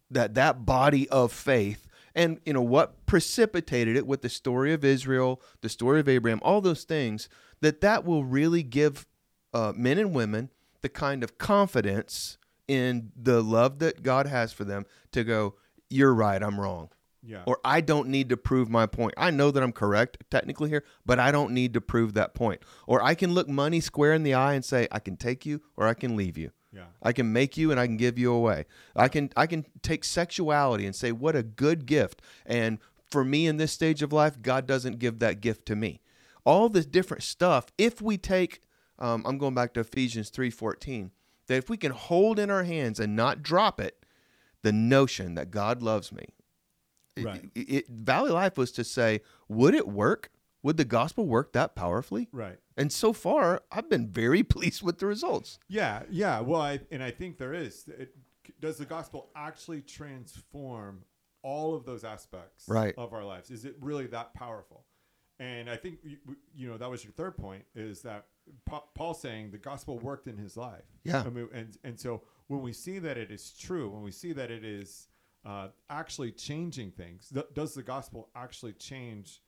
that 0.09 0.35
that 0.35 0.65
body 0.65 1.09
of 1.09 1.31
faith 1.31 1.87
and 2.15 2.39
you 2.45 2.53
know 2.53 2.61
what 2.61 3.05
precipitated 3.05 3.95
it 3.95 4.07
with 4.07 4.21
the 4.21 4.29
story 4.29 4.73
of 4.73 4.83
Israel, 4.83 5.41
the 5.61 5.69
story 5.69 5.99
of 5.99 6.09
Abraham, 6.09 6.39
all 6.43 6.61
those 6.61 6.83
things 6.83 7.29
that 7.61 7.81
that 7.81 8.05
will 8.05 8.23
really 8.23 8.63
give 8.63 9.05
uh, 9.53 9.73
men 9.75 9.97
and 9.97 10.13
women 10.13 10.49
the 10.81 10.89
kind 10.89 11.23
of 11.23 11.37
confidence 11.37 12.37
in 12.67 13.11
the 13.15 13.41
love 13.41 13.79
that 13.79 14.03
God 14.03 14.27
has 14.27 14.51
for 14.51 14.63
them 14.63 14.85
to 15.11 15.23
go, 15.23 15.55
you're 15.89 16.13
right, 16.13 16.41
I'm 16.41 16.59
wrong. 16.59 16.89
Yeah. 17.27 17.43
Or 17.45 17.59
I 17.65 17.81
don't 17.81 18.07
need 18.07 18.29
to 18.29 18.37
prove 18.37 18.69
my 18.69 18.85
point. 18.85 19.13
I 19.17 19.31
know 19.31 19.51
that 19.51 19.61
I'm 19.61 19.73
correct 19.73 20.17
technically 20.31 20.69
here, 20.69 20.83
but 21.05 21.19
I 21.19 21.29
don't 21.31 21.51
need 21.51 21.73
to 21.73 21.81
prove 21.81 22.13
that 22.13 22.33
point. 22.33 22.61
Or 22.87 23.03
I 23.03 23.15
can 23.15 23.33
look 23.33 23.49
money 23.49 23.81
square 23.81 24.13
in 24.13 24.23
the 24.23 24.33
eye 24.33 24.53
and 24.53 24.63
say, 24.63 24.87
I 24.93 24.99
can 24.99 25.17
take 25.17 25.45
you 25.45 25.61
or 25.75 25.87
I 25.87 25.93
can 25.93 26.15
leave 26.15 26.37
you. 26.37 26.51
yeah. 26.71 26.85
I 27.03 27.11
can 27.11 27.33
make 27.33 27.57
you 27.57 27.69
and 27.71 27.79
I 27.79 27.85
can 27.85 27.97
give 27.97 28.17
you 28.17 28.31
away. 28.31 28.65
I 28.95 29.09
can 29.09 29.29
I 29.35 29.45
can 29.45 29.65
take 29.81 30.03
sexuality 30.05 30.85
and 30.85 30.95
say 30.95 31.11
what 31.11 31.35
a 31.35 31.43
good 31.43 31.85
gift. 31.85 32.21
And 32.45 32.79
for 33.11 33.25
me 33.25 33.45
in 33.45 33.57
this 33.57 33.73
stage 33.73 34.01
of 34.01 34.13
life, 34.13 34.41
God 34.41 34.65
doesn't 34.65 34.99
give 34.99 35.19
that 35.19 35.41
gift 35.41 35.65
to 35.67 35.75
me. 35.75 35.99
All 36.45 36.69
this 36.69 36.85
different 36.85 37.23
stuff. 37.23 37.65
If 37.77 38.01
we 38.01 38.17
take, 38.17 38.61
um, 38.99 39.23
I'm 39.25 39.37
going 39.37 39.53
back 39.53 39.73
to 39.73 39.81
Ephesians 39.81 40.29
three 40.29 40.49
fourteen. 40.49 41.11
That 41.47 41.55
if 41.57 41.69
we 41.69 41.77
can 41.77 41.91
hold 41.91 42.39
in 42.39 42.49
our 42.49 42.63
hands 42.63 42.99
and 42.99 43.15
not 43.15 43.41
drop 43.41 43.79
it, 43.79 44.05
the 44.63 44.73
notion 44.73 45.35
that 45.35 45.51
God 45.51 45.81
loves 45.81 46.11
me. 46.11 46.25
Right. 47.25 47.45
It, 47.55 47.59
it- 47.59 47.87
Valley 47.89 48.31
Life 48.31 48.57
was 48.57 48.71
to 48.73 48.83
say, 48.83 49.21
would 49.47 49.73
it 49.75 49.87
work 49.87 50.31
would 50.63 50.75
the 50.77 50.85
gospel 50.85 51.25
work 51.27 51.53
that 51.53 51.75
powerfully? 51.75 52.27
Right. 52.33 52.57
And 52.75 52.91
so 52.91 53.13
far, 53.13 53.61
I've 53.71 53.89
been 53.89 54.07
very 54.07 54.43
pleased 54.55 54.81
with 54.81 54.97
the 54.97 55.05
results. 55.05 55.59
Yeah, 55.69 56.03
yeah. 56.09 56.41
Well, 56.41 56.59
I, 56.61 56.79
and 56.91 57.01
I 57.01 57.11
think 57.11 57.37
there 57.37 57.53
is. 57.53 57.87
It, 57.87 58.13
does 58.59 58.77
the 58.77 58.85
gospel 58.85 59.29
actually 59.35 59.81
transform 59.81 61.03
all 61.43 61.75
of 61.75 61.85
those 61.85 62.03
aspects 62.03 62.65
Right. 62.67 62.93
of 62.97 63.13
our 63.13 63.23
lives? 63.23 63.49
Is 63.51 63.65
it 63.65 63.75
really 63.79 64.07
that 64.07 64.33
powerful? 64.33 64.83
And 65.39 65.69
I 65.69 65.75
think 65.77 65.99
you, 66.03 66.17
you 66.55 66.67
know 66.67 66.77
that 66.77 66.89
was 66.89 67.03
your 67.03 67.13
third 67.13 67.37
point 67.37 67.63
is 67.75 68.01
that 68.01 68.25
Pa- 68.65 68.83
Paul 68.95 69.13
saying 69.13 69.51
the 69.51 69.59
gospel 69.59 69.99
worked 69.99 70.27
in 70.27 70.35
his 70.35 70.57
life. 70.57 70.85
Yeah. 71.03 71.21
I 71.25 71.29
mean, 71.29 71.47
and 71.53 71.77
and 71.83 71.99
so 71.99 72.23
when 72.47 72.61
we 72.63 72.73
see 72.73 72.97
that 72.99 73.17
it 73.17 73.29
is 73.29 73.51
true, 73.51 73.89
when 73.89 74.01
we 74.01 74.11
see 74.11 74.33
that 74.33 74.49
it 74.49 74.65
is 74.65 75.07
uh, 75.45 75.67
actually 75.89 76.31
changing 76.31 76.91
things, 76.91 77.29
th- 77.33 77.47
does 77.53 77.73
the 77.73 77.83
gospel 77.83 78.29
actually 78.35 78.73
change 78.73 79.41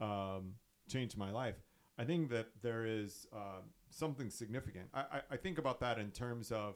um, 0.00 0.54
change 0.88 1.16
my 1.16 1.30
life? 1.30 1.56
I 1.98 2.04
think 2.04 2.30
that 2.30 2.48
there 2.62 2.84
is 2.84 3.26
uh, 3.32 3.62
something 3.90 4.30
significant. 4.30 4.88
I, 4.92 5.00
I, 5.00 5.20
I 5.32 5.36
think 5.36 5.58
about 5.58 5.80
that 5.80 5.98
in 5.98 6.10
terms 6.10 6.50
of, 6.50 6.74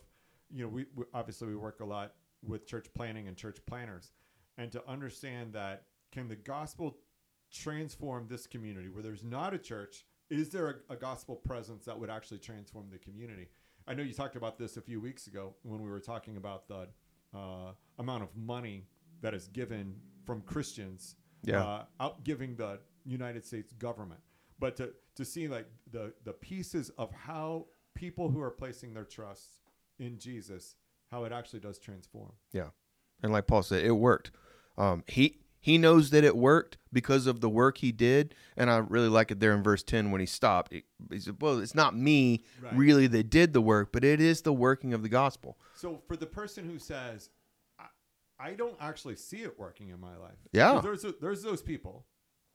you 0.51 0.63
know, 0.63 0.69
we, 0.69 0.87
we 0.95 1.05
obviously 1.13 1.49
we 1.49 1.57
work 1.57 1.81
a 1.81 1.85
lot 1.85 2.15
with 2.43 2.67
church 2.67 2.87
planting 2.95 3.27
and 3.27 3.37
church 3.37 3.59
planters, 3.67 4.13
and 4.57 4.71
to 4.73 4.83
understand 4.89 5.53
that 5.55 5.85
can 6.13 6.29
the 6.29 6.37
gospel 6.37 6.99
transform 7.53 8.27
this 8.29 8.47
community 8.47 8.89
where 8.89 9.03
there's 9.03 9.25
not 9.25 9.55
a 9.55 9.59
church? 9.59 10.05
Is 10.31 10.51
there 10.51 10.83
a, 10.89 10.93
a 10.93 10.97
gospel 10.97 11.37
presence 11.37 11.85
that 11.87 11.99
would 11.99 12.11
actually 12.11 12.39
transform 12.39 12.87
the 12.91 12.99
community? 12.99 13.49
I 13.87 13.95
know 13.95 14.03
you 14.03 14.13
talked 14.13 14.37
about 14.37 14.59
this 14.59 14.77
a 14.77 14.83
few 14.83 15.01
weeks 15.01 15.27
ago 15.27 15.55
when 15.63 15.83
we 15.83 15.89
were 15.89 16.01
talking 16.01 16.37
about 16.37 16.69
the 16.69 16.89
uh, 17.35 17.73
amount 17.99 18.23
of 18.23 18.29
money 18.37 18.87
that 19.21 19.35
is 19.35 19.49
given 19.49 19.95
from 20.25 20.41
Christians 20.43 21.17
Yeah. 21.45 21.63
uh, 21.65 21.85
out 22.01 22.25
giving 22.25 22.55
the 22.57 22.81
United 23.05 23.45
States 23.45 23.73
government. 23.73 24.21
But 24.59 24.77
to, 24.77 24.91
to 25.17 25.25
see 25.25 25.49
like 25.49 25.67
the, 25.91 26.13
the 26.25 26.33
pieces 26.33 26.91
of 26.99 27.11
how 27.13 27.67
people 27.95 28.31
who 28.31 28.41
are 28.41 28.51
placing 28.51 28.95
their 28.95 29.05
trust 29.05 29.61
in 29.99 30.19
Jesus, 30.19 30.77
how 31.11 31.25
it 31.25 31.33
actually 31.33 31.61
does 31.61 31.79
transform. 31.79 32.33
Yeah. 32.53 32.69
And 33.23 33.33
like 33.33 33.47
Paul 33.47 33.63
said, 33.63 33.85
it 33.85 33.93
worked. 33.93 34.31
Um, 34.77 35.03
he 35.09 35.39
he 35.61 35.77
knows 35.77 36.11
that 36.11 36.23
it 36.23 36.37
worked 36.37 36.79
because 36.93 37.27
of 37.27 37.41
the 37.41 37.49
work 37.49 37.79
he 37.79 37.91
did, 37.91 38.33
and 38.57 38.71
I 38.71 38.77
really 38.77 39.09
like 39.09 39.33
it 39.33 39.41
there 39.41 39.53
in 39.55 39.63
verse 39.65 39.83
ten 39.83 40.13
when 40.13 40.21
he 40.21 40.27
stopped. 40.27 40.73
He, 40.73 40.85
he 41.11 41.19
said, 41.19 41.39
"Well, 41.41 41.59
it's 41.59 41.75
not 41.75 41.97
me 41.97 42.45
Right. 42.63 42.77
really 42.77 43.09
that 43.09 43.29
did 43.29 43.53
the 43.53 43.61
work, 43.61 43.91
but 43.91 44.05
it 44.05 44.21
is 44.21 44.43
the 44.43 44.53
working 44.53 44.95
of 44.95 45.03
the 45.03 45.09
gospel." 45.09 45.59
So 45.75 46.01
for 46.07 46.17
the 46.17 46.27
person 46.27 46.65
who 46.65 46.79
says, 46.79 47.31
I, 48.39 48.53
don't 48.53 48.77
actually 48.81 49.17
see 49.17 49.39
it 49.39 49.59
working 49.59 49.89
in 49.89 50.01
my 50.01 50.17
life. 50.17 50.39
Yeah. 50.53 50.81
There's, 50.83 51.05
there's 51.21 51.43
those 51.43 51.63
people, 51.63 52.07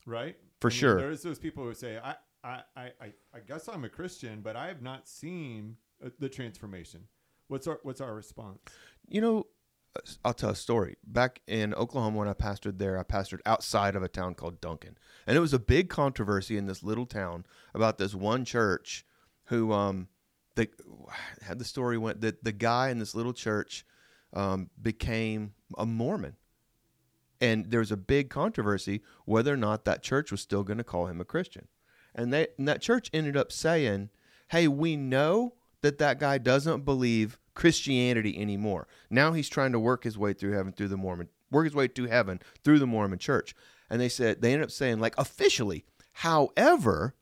right? 0.06 0.36
For 0.62 0.70
I 0.70 0.72
mean, 0.72 0.80
sure. 0.80 0.98
There's 0.98 1.24
those 1.24 1.40
people 1.40 1.64
who 1.64 1.74
say, 1.74 2.00
I, 2.04 2.16
I, 2.44 2.62
I, 2.76 2.92
I, 3.34 3.40
guess 3.48 3.68
I'm 3.68 3.84
a 3.84 3.90
Christian, 3.90 4.42
but 4.42 4.56
I 4.56 4.68
have 4.68 4.82
not 4.82 5.08
seen 5.08 5.78
uh, 6.04 6.10
the 6.20 6.30
transformation. 6.30 7.02
What's 7.48 7.68
our, 7.68 7.80
what's 7.84 8.02
our 8.02 8.14
response? 8.14 8.60
You 9.08 9.22
know, 9.22 9.48
I'll 10.26 10.34
tell 10.34 10.50
a 10.50 10.56
story. 10.56 10.98
Back 11.06 11.42
in 11.48 11.74
Oklahoma, 11.74 12.18
when 12.18 12.28
I 12.28 12.34
pastored 12.34 12.80
there, 12.80 12.98
I 12.98 13.04
pastored 13.04 13.40
outside 13.46 13.96
of 13.96 14.04
a 14.04 14.08
town 14.08 14.34
called 14.36 14.60
Duncan, 14.60 14.98
and 15.28 15.38
it 15.38 15.40
was 15.40 15.54
a 15.54 15.60
big 15.60 15.90
controversy 15.90 16.58
in 16.58 16.66
this 16.66 16.84
little 16.84 17.06
town 17.06 17.46
about 17.74 17.98
this 17.98 18.16
one 18.16 18.44
church 18.44 19.06
who, 19.46 19.72
um, 19.72 20.08
the 20.56 20.70
had 21.42 21.60
the 21.60 21.66
story 21.66 21.98
went 21.98 22.22
that 22.22 22.44
the 22.44 22.52
guy 22.52 22.90
in 22.90 23.00
this 23.00 23.16
little 23.16 23.34
church, 23.34 23.86
um, 24.34 24.70
became 24.82 25.54
a 25.78 25.86
Mormon, 25.86 26.36
and 27.40 27.66
there 27.70 27.80
was 27.80 27.92
a 27.92 27.98
big 27.98 28.30
controversy 28.30 29.02
whether 29.26 29.54
or 29.54 29.58
not 29.58 29.86
that 29.86 30.04
church 30.04 30.32
was 30.32 30.42
still 30.42 30.64
going 30.64 30.78
to 30.78 30.84
call 30.84 31.08
him 31.08 31.22
a 31.22 31.26
Christian, 31.26 31.68
and 32.16 32.34
they 32.34 32.48
and 32.58 32.68
that 32.68 32.82
church 32.82 33.10
ended 33.14 33.38
up 33.38 33.52
saying, 33.52 34.10
"Hey, 34.50 34.68
we 34.68 34.96
know 34.96 35.56
that 35.82 35.98
that 35.98 36.20
guy 36.20 36.38
doesn't 36.38 36.86
believe 36.86 37.40
Christianity 37.54 38.40
anymore. 38.40 38.88
Now 39.10 39.34
he's 39.34 39.50
trying 39.50 39.74
to 39.74 39.80
work 39.80 40.04
his 40.04 40.18
way 40.18 40.34
through 40.34 40.54
heaven 40.54 40.74
through 40.74 40.88
the 40.88 40.98
Mormon, 40.98 41.30
work 41.52 41.66
his 41.66 41.76
way 41.76 41.88
to 41.90 42.06
heaven 42.06 42.40
through 42.64 42.80
the 42.80 42.88
Mormon 42.88 43.20
church." 43.20 43.56
And 43.90 44.02
they 44.02 44.10
said 44.10 44.42
they 44.42 44.54
ended 44.54 44.66
up 44.66 44.72
saying 44.72 45.00
like 45.00 45.14
officially, 45.18 45.86
however, 46.14 47.16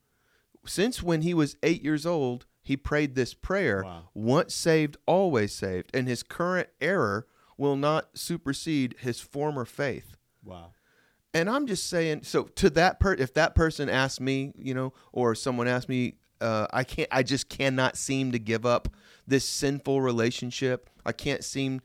since 0.65 1.01
when 1.03 1.21
he 1.21 1.33
was 1.33 1.57
eight 1.63 1.83
years 1.83 2.05
old, 2.05 2.45
he 2.61 2.77
prayed 2.77 3.15
this 3.15 3.33
prayer: 3.33 3.83
Wow. 3.83 4.09
"Once 4.13 4.53
saved, 4.53 4.97
always 5.05 5.53
saved," 5.53 5.89
and 5.93 6.07
his 6.07 6.23
current 6.23 6.69
error 6.79 7.27
will 7.57 7.75
not 7.75 8.17
supersede 8.17 8.95
his 8.99 9.21
former 9.21 9.65
faith. 9.65 10.17
Wow. 10.43 10.71
And 11.33 11.49
I'm 11.49 11.67
just 11.67 11.87
saying, 11.87 12.23
so 12.23 12.43
to 12.43 12.69
that 12.71 12.99
per, 12.99 13.13
if 13.13 13.33
that 13.35 13.55
person 13.55 13.87
asks 13.87 14.19
me, 14.19 14.51
you 14.57 14.73
know, 14.73 14.93
or 15.13 15.33
someone 15.35 15.67
asks 15.67 15.87
me, 15.87 16.15
uh, 16.41 16.67
I 16.73 16.83
can't, 16.83 17.07
I 17.11 17.23
just 17.23 17.47
cannot 17.47 17.95
seem 17.95 18.31
to 18.31 18.39
give 18.39 18.65
up 18.65 18.89
this 19.27 19.45
sinful 19.45 20.01
relationship. 20.01 20.89
I 21.05 21.13
can't 21.13 21.43
seem 21.43 21.81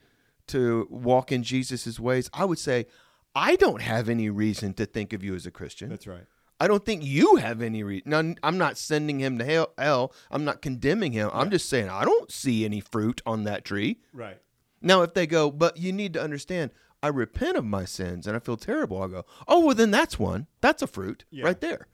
to 0.48 0.88
walk 0.90 1.30
in 1.30 1.42
Jesus's 1.42 2.00
ways. 2.00 2.30
I 2.32 2.44
would 2.44 2.58
say, 2.58 2.86
I 3.34 3.56
don't 3.56 3.82
have 3.82 4.08
any 4.08 4.30
reason 4.30 4.72
to 4.74 4.86
think 4.86 5.12
of 5.12 5.22
you 5.22 5.34
as 5.34 5.46
a 5.46 5.50
Christian. 5.50 5.90
That's 5.90 6.06
right. 6.06 6.24
I 6.58 6.68
don't 6.68 6.84
think 6.84 7.04
you 7.04 7.36
have 7.36 7.60
any 7.60 7.82
reason. 7.82 8.10
Now, 8.10 8.34
I'm 8.42 8.56
not 8.58 8.78
sending 8.78 9.20
him 9.20 9.38
to 9.38 9.44
hell. 9.44 9.72
hell. 9.76 10.12
I'm 10.30 10.44
not 10.44 10.62
condemning 10.62 11.12
him. 11.12 11.30
I'm 11.32 11.50
just 11.50 11.68
saying 11.68 11.88
I 11.88 12.04
don't 12.04 12.30
see 12.30 12.64
any 12.64 12.80
fruit 12.80 13.20
on 13.26 13.44
that 13.44 13.64
tree. 13.64 14.00
Right. 14.12 14.40
Now, 14.80 15.02
if 15.02 15.14
they 15.14 15.26
go, 15.26 15.50
but 15.50 15.76
you 15.76 15.92
need 15.92 16.12
to 16.14 16.22
understand, 16.22 16.70
I 17.02 17.08
repent 17.08 17.56
of 17.56 17.64
my 17.64 17.84
sins 17.84 18.26
and 18.26 18.34
I 18.36 18.40
feel 18.40 18.56
terrible, 18.56 19.02
I'll 19.02 19.08
go, 19.08 19.24
oh, 19.46 19.66
well, 19.66 19.74
then 19.74 19.90
that's 19.90 20.18
one. 20.18 20.46
That's 20.60 20.82
a 20.82 20.86
fruit 20.86 21.24
Yeah. 21.30 21.44
right 21.44 21.60
there. 21.60 21.88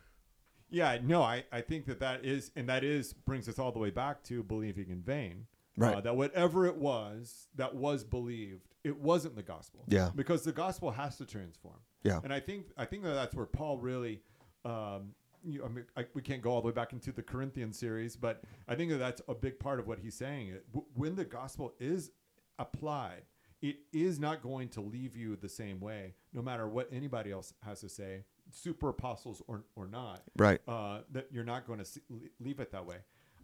Yeah, 0.70 0.98
no, 1.02 1.22
I, 1.22 1.44
I 1.52 1.60
think 1.60 1.84
that 1.86 2.00
that 2.00 2.24
is, 2.24 2.50
and 2.56 2.68
that 2.68 2.82
is 2.82 3.12
brings 3.12 3.48
us 3.48 3.58
all 3.58 3.72
the 3.72 3.78
way 3.78 3.90
back 3.90 4.22
to 4.24 4.42
believing 4.42 4.88
in 4.90 5.02
vain. 5.02 5.46
Right. 5.76 5.96
Uh, 5.96 6.00
that 6.02 6.16
whatever 6.16 6.66
it 6.66 6.76
was 6.76 7.48
that 7.56 7.74
was 7.74 8.04
believed, 8.04 8.68
it 8.84 8.98
wasn't 8.98 9.36
the 9.36 9.42
gospel. 9.42 9.84
Yeah. 9.88 10.10
Because 10.14 10.42
the 10.44 10.52
gospel 10.52 10.90
has 10.90 11.16
to 11.18 11.24
transform. 11.26 11.76
Yeah. 12.04 12.20
And 12.24 12.32
I 12.32 12.40
think 12.40 12.66
I 12.76 12.84
think 12.84 13.02
that 13.04 13.12
that's 13.14 13.34
where 13.34 13.46
Paul 13.46 13.78
really, 13.78 14.20
um, 14.64 15.14
you 15.44 15.58
know, 15.58 15.64
I 15.64 15.68
mean, 15.68 15.84
I, 15.96 16.04
we 16.14 16.22
can't 16.22 16.40
go 16.40 16.50
all 16.52 16.60
the 16.60 16.68
way 16.68 16.72
back 16.72 16.92
into 16.92 17.10
the 17.12 17.22
Corinthian 17.22 17.72
series, 17.72 18.14
but 18.16 18.42
I 18.68 18.74
think 18.76 18.90
that 18.92 18.98
that's 18.98 19.20
a 19.28 19.34
big 19.34 19.58
part 19.58 19.80
of 19.80 19.86
what 19.88 19.98
he's 19.98 20.14
saying. 20.14 20.48
It 20.48 20.66
w- 20.72 20.86
when 20.94 21.16
the 21.16 21.24
gospel 21.24 21.74
is 21.80 22.12
applied, 22.58 23.22
it 23.60 23.76
is 23.92 24.20
not 24.20 24.40
going 24.42 24.68
to 24.70 24.80
leave 24.80 25.16
you 25.16 25.34
the 25.36 25.48
same 25.48 25.80
way, 25.80 26.14
no 26.32 26.42
matter 26.42 26.68
what 26.68 26.88
anybody 26.92 27.32
else 27.32 27.54
has 27.64 27.80
to 27.80 27.88
say, 27.88 28.24
super 28.50 28.88
apostles 28.90 29.42
or 29.48 29.64
or 29.76 29.86
not 29.88 30.20
Right. 30.36 30.60
uh, 30.68 31.00
that 31.12 31.26
you're 31.32 31.44
not 31.44 31.66
going 31.66 31.78
to 31.78 31.84
see, 31.84 32.00
leave 32.38 32.60
it 32.60 32.70
that 32.72 32.84
way. 32.86 32.98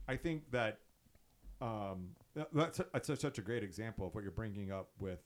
I 0.07 0.17
think 0.17 0.51
that 0.53 0.79
um, 1.61 2.11
that's, 2.53 2.81
that's 2.93 3.21
such 3.21 3.39
a 3.39 3.43
great 3.43 3.65
example 3.65 4.07
of 4.07 4.15
what 4.15 4.23
you're 4.23 4.31
bringing 4.33 4.71
up 4.71 4.91
with 5.01 5.21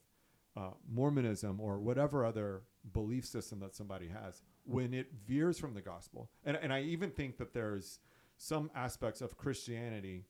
uh, 0.57 0.71
Mormonism 0.91 1.59
or 1.59 1.79
whatever 1.79 2.25
other 2.25 2.63
belief 2.93 3.25
system 3.25 3.59
that 3.59 3.75
somebody 3.75 4.07
has 4.07 4.41
when 4.65 4.93
it 4.93 5.07
veers 5.27 5.59
from 5.59 5.73
the 5.73 5.81
gospel. 5.81 6.29
And, 6.45 6.57
and 6.61 6.71
I 6.73 6.81
even 6.81 7.11
think 7.11 7.37
that 7.37 7.53
there's 7.53 7.99
some 8.37 8.71
aspects 8.75 9.21
of 9.21 9.37
Christianity 9.37 10.25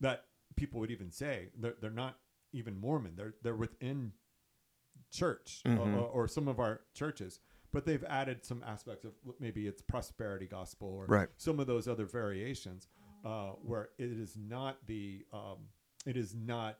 that 0.00 0.24
people 0.56 0.80
would 0.80 0.90
even 0.90 1.10
say 1.10 1.48
they're, 1.58 1.74
they're 1.80 1.90
not 1.90 2.18
even 2.52 2.78
Mormon. 2.78 3.12
They're 3.16 3.34
they're 3.42 3.56
within 3.56 4.12
church 5.10 5.62
or- 5.66 5.70
Mhm. 5.70 5.96
or, 5.96 6.06
or 6.06 6.28
some 6.28 6.48
of 6.48 6.58
our 6.58 6.82
churches, 6.94 7.40
but 7.72 7.84
they've 7.84 8.04
added 8.04 8.44
some 8.44 8.62
aspects 8.64 9.04
of 9.04 9.12
maybe 9.40 9.66
it's 9.66 9.82
prosperity 9.82 10.46
gospel 10.46 10.88
or 10.88 11.06
Right. 11.06 11.28
some 11.36 11.60
of 11.60 11.66
those 11.66 11.86
other 11.88 12.06
variations 12.06 12.88
uh, 13.24 13.50
where 13.62 13.90
it 13.98 14.10
is 14.10 14.36
not 14.36 14.86
the 14.86 15.24
um, 15.32 15.68
it 16.06 16.16
is 16.16 16.34
not 16.34 16.78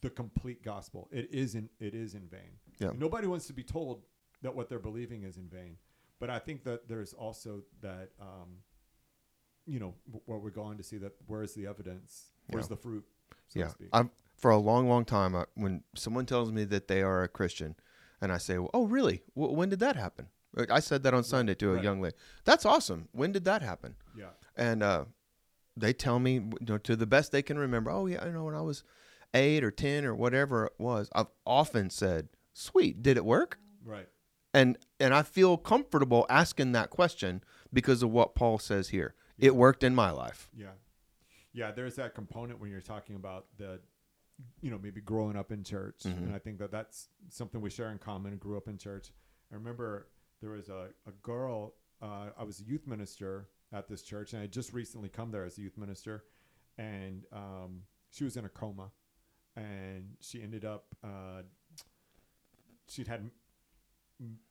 the 0.00 0.10
complete 0.10 0.62
gospel. 0.62 1.08
It 1.10 1.28
is 1.32 1.54
in 1.54 1.68
it 1.80 1.94
is 1.94 2.14
in 2.14 2.28
vain. 2.28 2.58
Yeah. 2.78 2.92
Nobody 2.96 3.26
wants 3.26 3.46
to 3.48 3.52
be 3.52 3.64
told 3.64 4.04
that 4.44 4.54
what 4.54 4.68
they're 4.68 4.78
believing 4.78 5.24
is 5.24 5.36
in 5.36 5.48
vain. 5.48 5.76
But 6.20 6.30
I 6.30 6.38
think 6.38 6.62
that 6.64 6.86
there's 6.88 7.12
also 7.12 7.62
that 7.80 8.10
um, 8.20 8.58
you 9.66 9.80
know 9.80 9.94
what 10.26 10.40
we're 10.42 10.50
going 10.50 10.76
to 10.78 10.82
see 10.84 10.98
that 10.98 11.12
where's 11.26 11.54
the 11.54 11.66
evidence, 11.66 12.26
where's 12.48 12.66
Yeah. 12.66 12.68
the 12.68 12.76
fruit, 12.76 13.04
so 13.48 13.58
yeah. 13.58 13.64
to 13.66 13.70
speak. 13.72 13.88
I've, 13.92 14.10
for 14.36 14.50
a 14.50 14.58
long, 14.58 14.88
long 14.88 15.04
time, 15.04 15.34
I, 15.34 15.44
when 15.54 15.82
someone 15.96 16.26
tells 16.26 16.52
me 16.52 16.64
that 16.64 16.86
they 16.88 17.02
are 17.02 17.22
a 17.22 17.28
Christian 17.28 17.74
and 18.20 18.30
I 18.32 18.38
say, 18.38 18.58
well, 18.58 18.70
oh, 18.74 18.86
really? 18.86 19.22
W- 19.36 19.54
when 19.56 19.68
did 19.70 19.80
that 19.80 19.96
happen? 19.96 20.28
I 20.70 20.80
said 20.80 21.02
that 21.02 21.14
on 21.14 21.24
Sunday 21.24 21.54
to 21.56 21.70
a 21.70 21.74
Right. 21.74 21.84
young 21.84 22.00
lady. 22.00 22.14
That's 22.44 22.64
awesome. 22.64 23.08
When 23.12 23.32
did 23.32 23.44
that 23.44 23.60
happen? 23.62 23.96
yeah, 24.16 24.30
and 24.56 24.82
uh, 24.84 25.06
they 25.76 25.92
tell 25.92 26.18
me 26.20 26.34
you 26.34 26.52
know, 26.68 26.78
to 26.78 26.94
the 26.94 27.06
best 27.06 27.32
they 27.32 27.42
can 27.42 27.58
remember. 27.58 27.90
Oh 27.90 28.06
yeah, 28.06 28.22
I 28.22 28.28
know 28.28 28.44
when 28.44 28.54
I 28.54 28.60
was 28.60 28.84
eight 29.34 29.64
or 29.64 29.72
ten 29.72 30.04
or 30.04 30.14
whatever 30.14 30.66
it 30.66 30.72
was. 30.78 31.08
I've 31.12 31.26
often 31.44 31.90
said, 31.90 32.28
"Sweet, 32.52 33.02
did 33.02 33.16
it 33.16 33.24
work?" 33.24 33.58
right. 33.84 34.08
And 34.54 34.78
and 35.00 35.12
I 35.12 35.22
feel 35.22 35.56
comfortable 35.58 36.24
asking 36.30 36.72
that 36.72 36.88
question 36.90 37.42
because 37.72 38.02
of 38.02 38.10
what 38.10 38.34
Paul 38.34 38.58
says 38.58 38.88
here. 38.88 39.14
It 39.38 39.54
worked 39.56 39.82
in 39.82 39.94
my 39.94 40.10
life. 40.10 40.48
Yeah. 40.56 40.68
Yeah, 41.52 41.72
there's 41.72 41.96
that 41.96 42.14
component 42.14 42.60
when 42.60 42.70
you're 42.70 42.80
talking 42.80 43.16
about 43.16 43.46
the 43.58 43.80
you 44.60 44.70
know, 44.70 44.78
maybe 44.82 45.00
growing 45.00 45.36
up 45.36 45.52
in 45.52 45.62
church. 45.62 46.02
Mhm. 46.04 46.16
And 46.18 46.34
I 46.34 46.38
think 46.38 46.58
that 46.58 46.72
that's 46.72 47.08
something 47.28 47.60
we 47.60 47.70
share 47.70 47.90
in 47.92 47.98
common. 47.98 48.36
Grew 48.36 48.56
up 48.56 48.66
in 48.66 48.78
church. 48.78 49.12
I 49.52 49.54
remember 49.54 50.08
there 50.40 50.50
was 50.50 50.68
a, 50.68 50.88
a 51.06 51.12
girl 51.22 51.74
uh, 52.02 52.30
I 52.36 52.44
was 52.44 52.60
a 52.60 52.64
youth 52.64 52.86
minister 52.86 53.48
at 53.72 53.88
this 53.88 54.02
church, 54.02 54.32
and 54.32 54.40
I 54.40 54.42
had 54.42 54.52
just 54.52 54.72
recently 54.72 55.08
come 55.08 55.30
there 55.30 55.44
as 55.44 55.56
a 55.58 55.62
youth 55.62 55.78
minister, 55.78 56.24
and 56.76 57.24
um, 57.32 57.82
she 58.10 58.24
was 58.24 58.36
in 58.36 58.44
a 58.44 58.48
coma, 58.48 58.90
and 59.56 60.16
she 60.20 60.42
ended 60.42 60.64
up 60.64 60.94
uh, 61.02 61.42
she'd 62.88 63.08
had 63.08 63.30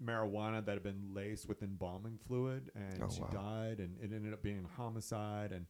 marijuana 0.03 0.63
that 0.65 0.73
had 0.73 0.83
been 0.83 1.13
laced 1.13 1.47
with 1.47 1.63
embalming 1.63 2.17
fluid, 2.27 2.71
and 2.75 3.01
Oh, 3.03 3.09
she 3.09 3.21
wow. 3.21 3.29
died, 3.29 3.79
and 3.79 3.97
it 4.01 4.13
ended 4.13 4.33
up 4.33 4.41
being 4.43 4.65
a 4.65 4.75
homicide, 4.77 5.51
and 5.51 5.65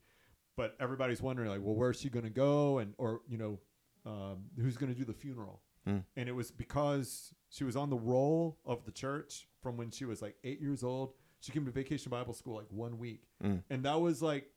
but 0.55 0.75
everybody's 0.79 1.21
wondering 1.21 1.49
like, 1.49 1.61
well, 1.61 1.75
where's 1.75 1.99
she 1.99 2.09
going 2.09 2.25
to 2.25 2.29
go, 2.31 2.77
and 2.79 2.93
or 2.97 3.21
you 3.27 3.37
know, 3.37 3.59
um, 4.05 4.45
who's 4.57 4.77
going 4.77 4.91
to 4.93 4.97
do 4.97 5.05
the 5.05 5.13
funeral? 5.13 5.61
Hmm. 5.85 5.99
And 6.15 6.29
it 6.29 6.33
was 6.33 6.49
because 6.51 7.33
she 7.49 7.63
was 7.63 7.75
on 7.75 7.89
the 7.89 7.97
roll 7.97 8.57
of 8.65 8.85
the 8.85 8.91
church 8.91 9.47
from 9.61 9.75
when 9.77 9.91
she 9.91 10.05
was 10.05 10.21
like 10.21 10.35
eight 10.43 10.61
years 10.61 10.83
old. 10.83 11.13
She 11.41 11.51
came 11.51 11.65
to 11.65 11.71
Vacation 11.71 12.09
Bible 12.09 12.33
School 12.33 12.55
like 12.55 12.67
one 12.71 12.97
week, 12.97 13.23
Mm. 13.43 13.63
and 13.69 13.83
that 13.83 13.99
was 13.99 14.21
like, 14.21 14.49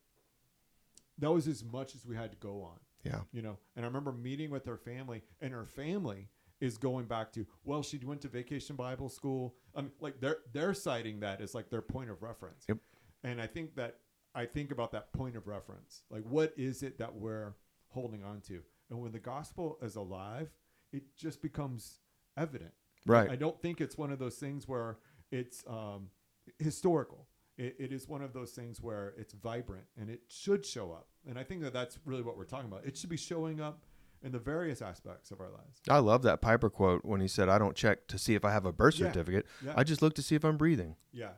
that 1.19 1.33
was 1.33 1.49
as 1.49 1.65
much 1.65 1.95
as 1.95 2.07
we 2.07 2.15
had 2.15 2.31
to 2.31 2.37
go 2.37 2.63
on 2.63 2.79
Yeah. 3.05 3.21
you 3.33 3.41
know 3.43 3.57
and 3.75 3.85
i 3.85 3.89
remember 3.89 4.13
meeting 4.13 4.51
with 4.51 4.67
her 4.67 4.77
family 4.77 5.23
and 5.41 5.53
her 5.55 5.65
family 5.65 6.29
is 6.61 6.79
going 6.79 7.07
back 7.07 7.33
to 7.33 7.47
well 7.65 7.83
she 7.83 7.99
went 7.99 8.21
to 8.21 8.29
vacation 8.29 8.77
bible 8.77 9.09
school 9.09 9.55
i 9.75 9.81
mean 9.83 9.91
like 10.01 10.21
they're 10.21 10.39
they're 10.53 10.75
citing 10.75 11.21
that 11.21 11.41
as 11.41 11.55
like 11.55 11.69
their 11.71 11.83
point 11.83 12.11
of 12.11 12.23
reference 12.23 12.65
Yep. 12.69 12.79
and 13.25 13.41
i 13.41 13.47
think 13.47 13.77
that 13.77 13.97
i 14.35 14.45
think 14.47 14.71
about 14.73 14.93
that 14.93 15.13
point 15.13 15.37
of 15.37 15.47
reference 15.47 16.03
like 16.11 16.23
what 16.25 16.53
is 16.57 16.83
it 16.83 16.99
that 16.99 17.15
we're 17.15 17.55
holding 17.89 18.25
on 18.25 18.41
to 18.43 18.61
and 18.91 19.01
when 19.01 19.13
the 19.13 19.19
gospel 19.19 19.79
is 19.83 19.97
alive 19.97 20.49
it 20.93 21.03
just 21.17 21.43
becomes 21.43 22.01
evident 22.37 22.73
Right. 23.09 23.31
I 23.31 23.37
don't 23.37 23.61
think 23.63 23.81
it's 23.81 23.97
one 23.97 24.11
of 24.11 24.19
those 24.19 24.35
things 24.35 24.67
where 24.67 24.99
it's 25.31 25.63
um, 25.69 26.09
historical. 26.59 27.29
It, 27.57 27.77
it 27.79 27.93
is 27.93 28.09
one 28.09 28.21
of 28.21 28.33
those 28.33 28.51
things 28.51 28.81
where 28.83 29.15
it's 29.17 29.33
vibrant 29.33 29.85
and 29.97 30.11
it 30.11 30.23
should 30.29 30.67
show 30.67 30.91
up. 30.91 31.07
And 31.29 31.39
I 31.39 31.45
think 31.45 31.63
that 31.63 31.73
that's 31.73 32.01
really 32.05 32.23
what 32.23 32.37
we're 32.37 32.45
talking 32.47 32.67
about. 32.67 32.85
It 32.85 32.97
should 32.97 33.09
be 33.11 33.17
showing 33.17 33.61
up 33.61 33.85
in 34.27 34.33
the 34.33 34.39
various 34.41 34.83
aspects 34.83 35.31
of 35.31 35.41
our 35.41 35.49
lives. 35.51 35.81
I 35.89 35.99
love 36.01 36.23
that 36.25 36.41
Piper 36.41 36.69
quote 36.69 37.05
when 37.05 37.21
he 37.21 37.29
said, 37.29 37.49
I 37.49 37.59
don't 37.59 37.77
check 37.77 38.09
to 38.09 38.19
see 38.19 38.35
if 38.35 38.45
I 38.45 38.51
have 38.51 38.67
a 38.67 38.73
birth 38.73 38.95
certificate. 38.95 39.47
Yeah. 39.65 39.75
I 39.77 39.85
just 39.85 40.03
look 40.03 40.15
to 40.15 40.23
see 40.23 40.35
if 40.35 40.45
I'm 40.45 40.57
breathing. 40.57 40.97
Yeah. 41.13 41.31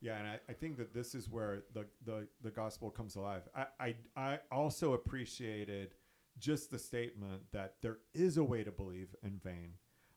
Yeah, 0.00 0.16
and 0.16 0.26
I, 0.26 0.40
I 0.48 0.52
think 0.54 0.78
that 0.78 0.94
this 0.94 1.14
is 1.14 1.28
where 1.28 1.64
the, 1.74 1.84
the, 2.04 2.26
the 2.42 2.50
gospel 2.50 2.90
comes 2.90 3.16
alive. 3.16 3.42
I, 3.54 3.66
I, 3.78 3.94
I 4.16 4.38
also 4.50 4.94
appreciated 4.94 5.94
just 6.38 6.70
the 6.70 6.78
statement 6.78 7.42
that 7.52 7.74
there 7.82 7.98
is 8.14 8.38
a 8.38 8.44
way 8.44 8.64
to 8.64 8.72
believe 8.72 9.14
in 9.22 9.38
vain. 9.44 9.72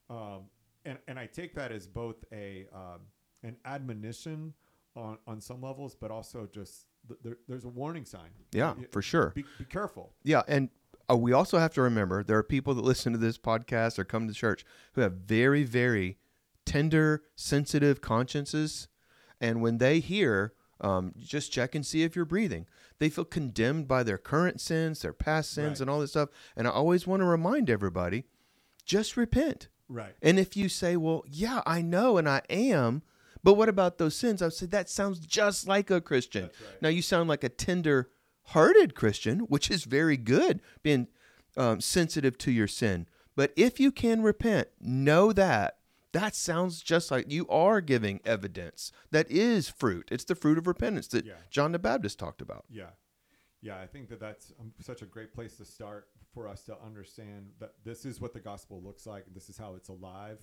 Um, 0.10 0.46
and, 0.86 0.98
and 1.10 1.20
I 1.20 1.26
take 1.26 1.56
that 1.56 1.74
as 1.74 1.88
both 1.88 2.24
a 2.32 2.68
um, 2.74 3.02
an 3.44 3.58
admonition 3.66 4.54
on, 4.96 5.18
on 5.28 5.42
some 5.42 5.62
levels, 5.62 5.96
but 5.96 6.10
also 6.10 6.48
just 6.52 6.86
th- 7.08 7.20
there, 7.24 7.38
there's 7.48 7.66
a 7.66 7.70
warning 7.70 8.06
sign. 8.06 8.30
Yeah, 8.54 8.74
for 8.92 9.02
sure. 9.02 9.32
Be, 9.36 9.46
be 9.58 9.66
careful. 9.66 10.14
Yeah, 10.24 10.44
and 10.48 10.70
we 11.16 11.32
also 11.32 11.58
have 11.60 11.74
to 11.76 11.82
remember 11.82 12.22
there 12.24 12.38
are 12.38 12.44
people 12.44 12.74
that 12.74 12.84
listen 12.84 13.14
to 13.14 13.18
this 13.20 13.38
podcast 13.38 13.98
or 13.98 14.04
come 14.04 14.28
to 14.28 14.34
church 14.34 14.66
who 14.94 15.02
have 15.02 15.14
very, 15.14 15.64
very 15.64 16.18
tender, 16.66 17.24
sensitive 17.36 18.02
consciences, 18.02 18.88
and 19.40 19.62
when 19.62 19.78
they 19.78 20.00
hear, 20.00 20.54
um, 20.82 21.14
just 21.18 21.52
check 21.52 21.74
and 21.76 21.86
see 21.86 22.04
if 22.04 22.16
you're 22.16 22.26
breathing, 22.26 22.66
they 23.00 23.10
feel 23.10 23.24
condemned 23.26 23.88
by 23.88 24.04
their 24.04 24.18
current 24.18 24.60
sins, 24.60 25.02
their 25.02 25.14
past 25.14 25.52
sins, 25.52 25.80
Right. 25.80 25.82
and 25.82 25.90
all 25.90 26.00
this 26.02 26.12
stuff. 26.12 26.30
And 26.56 26.68
I 26.68 26.72
always 26.72 27.08
want 27.08 27.22
to 27.22 27.26
remind 27.26 27.70
everybody, 27.70 28.26
just 28.86 29.16
repent. 29.16 29.70
Right. 29.88 30.16
And 30.22 30.38
if 30.38 30.58
you 30.58 30.68
say, 30.68 30.98
"Well, 30.98 31.24
yeah, 31.28 31.62
I 31.66 31.82
know, 31.82 32.18
and 32.18 32.28
I 32.28 32.42
am," 32.50 33.04
but 33.44 33.54
what 33.54 33.70
about 33.70 33.98
those 33.98 34.16
sins? 34.16 34.42
I 34.42 34.46
would 34.48 34.54
say 34.54 34.66
that 34.66 34.90
sounds 34.90 35.20
just 35.20 35.68
like 35.68 35.90
a 35.90 36.02
Christian. 36.02 36.44
Right. 36.46 36.82
Now 36.82 36.90
you 36.90 37.02
sound 37.02 37.30
like 37.30 37.44
a 37.46 37.50
tender-hearted 38.48 38.96
Christian, 38.96 39.40
which 39.42 39.70
is 39.70 39.84
very 39.84 40.18
good, 40.18 40.62
being 40.84 41.08
um, 41.56 41.82
sensitive 41.82 42.38
to 42.40 42.52
your 42.52 42.68
sin. 42.68 43.08
But 43.36 43.54
if 43.56 43.80
you 43.80 43.92
can 43.92 44.22
repent, 44.22 44.70
know 44.80 45.32
that 45.34 45.78
that 46.14 46.36
sounds 46.36 46.82
just 46.82 47.12
like 47.12 47.32
you 47.32 47.48
are 47.50 47.82
giving 47.82 48.22
evidence 48.26 48.92
that 49.12 49.30
is 49.30 49.70
fruit. 49.70 50.08
It's 50.12 50.24
the 50.24 50.36
fruit 50.36 50.58
of 50.58 50.66
repentance 50.66 51.08
that 51.10 51.26
Yeah. 51.26 51.34
John 51.50 51.72
the 51.74 51.80
Baptist 51.80 52.18
talked 52.18 52.42
about. 52.42 52.66
Yeah, 52.70 52.90
yeah. 53.62 53.80
I 53.80 53.86
think 53.86 54.10
that 54.10 54.20
that's 54.20 54.52
um, 54.60 54.74
such 54.80 55.02
a 55.02 55.06
great 55.06 55.34
place 55.34 55.58
to 55.58 55.66
start 55.66 56.08
for 56.34 56.48
us 56.48 56.64
to 56.64 56.76
understand 56.84 57.50
that 57.60 57.74
this 57.84 58.06
is 58.06 58.20
what 58.20 58.34
the 58.34 58.40
gospel 58.40 58.82
looks 58.82 59.06
like. 59.06 59.26
This 59.34 59.50
is 59.50 59.58
how 59.58 59.76
it's 59.76 59.90
alive, 59.90 60.40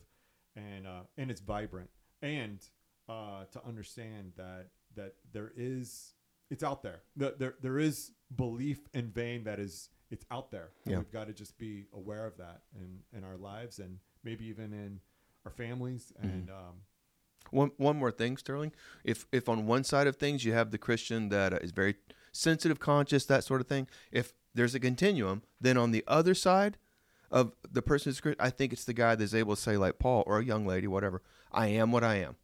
and 0.54 0.86
uh, 0.86 1.02
and 1.16 1.30
it's 1.30 1.40
vibrant, 1.40 1.90
and 2.22 2.60
uh, 3.08 3.44
to 3.50 3.64
understand 3.66 4.32
that 4.36 4.68
that 4.94 5.14
there 5.32 5.52
is 5.56 6.14
it's 6.54 6.64
out 6.70 6.82
there. 6.82 7.00
That 7.16 7.38
there 7.40 7.54
there 7.60 7.78
is 7.78 8.12
belief 8.34 8.80
in 8.98 9.10
vain 9.10 9.44
that 9.44 9.58
is 9.58 9.90
it's 10.10 10.24
out 10.30 10.50
there. 10.50 10.68
Yeah. 10.86 10.98
we've 10.98 11.16
got 11.18 11.26
to 11.26 11.34
just 11.42 11.54
be 11.58 11.86
aware 11.92 12.26
of 12.30 12.34
that 12.38 12.58
in 12.80 12.90
in 13.16 13.24
our 13.28 13.36
lives 13.36 13.78
and 13.84 13.98
maybe 14.22 14.44
even 14.46 14.72
in 14.72 15.00
our 15.44 15.50
families 15.52 16.12
and 16.22 16.48
um, 16.50 16.74
One 17.50 17.70
one 17.76 17.96
more 18.02 18.10
thing, 18.20 18.36
Sterling. 18.38 18.72
If 19.04 19.26
if 19.32 19.48
on 19.48 19.66
one 19.66 19.84
side 19.84 20.06
of 20.06 20.16
things 20.16 20.44
you 20.44 20.52
have 20.54 20.70
the 20.70 20.78
Christian 20.78 21.28
that 21.28 21.52
uh, 21.52 21.58
very 21.74 21.94
sensitive, 22.32 22.78
conscious, 22.80 23.24
that 23.26 23.44
sort 23.44 23.60
of 23.60 23.66
thing. 23.66 23.86
If 24.10 24.32
there's 24.54 24.74
a 24.74 24.80
continuum, 24.80 25.42
then 25.60 25.76
on 25.76 25.90
the 25.90 26.04
other 26.06 26.34
side 26.34 26.78
of 27.30 27.52
the 27.70 27.82
person 27.82 28.10
who's 28.10 28.34
I 28.38 28.50
think 28.50 28.72
it's 28.72 28.84
the 28.84 28.94
guy 28.94 29.14
that's 29.16 29.34
able 29.34 29.56
to 29.56 29.60
say, 29.60 29.76
like 29.76 29.98
Paul 29.98 30.22
or 30.26 30.38
a 30.38 30.44
young 30.44 30.66
lady, 30.66 30.86
whatever, 30.86 31.22
I 31.52 31.66
am 31.80 31.92
what 31.92 32.04
I 32.04 32.16
am. 32.26 32.36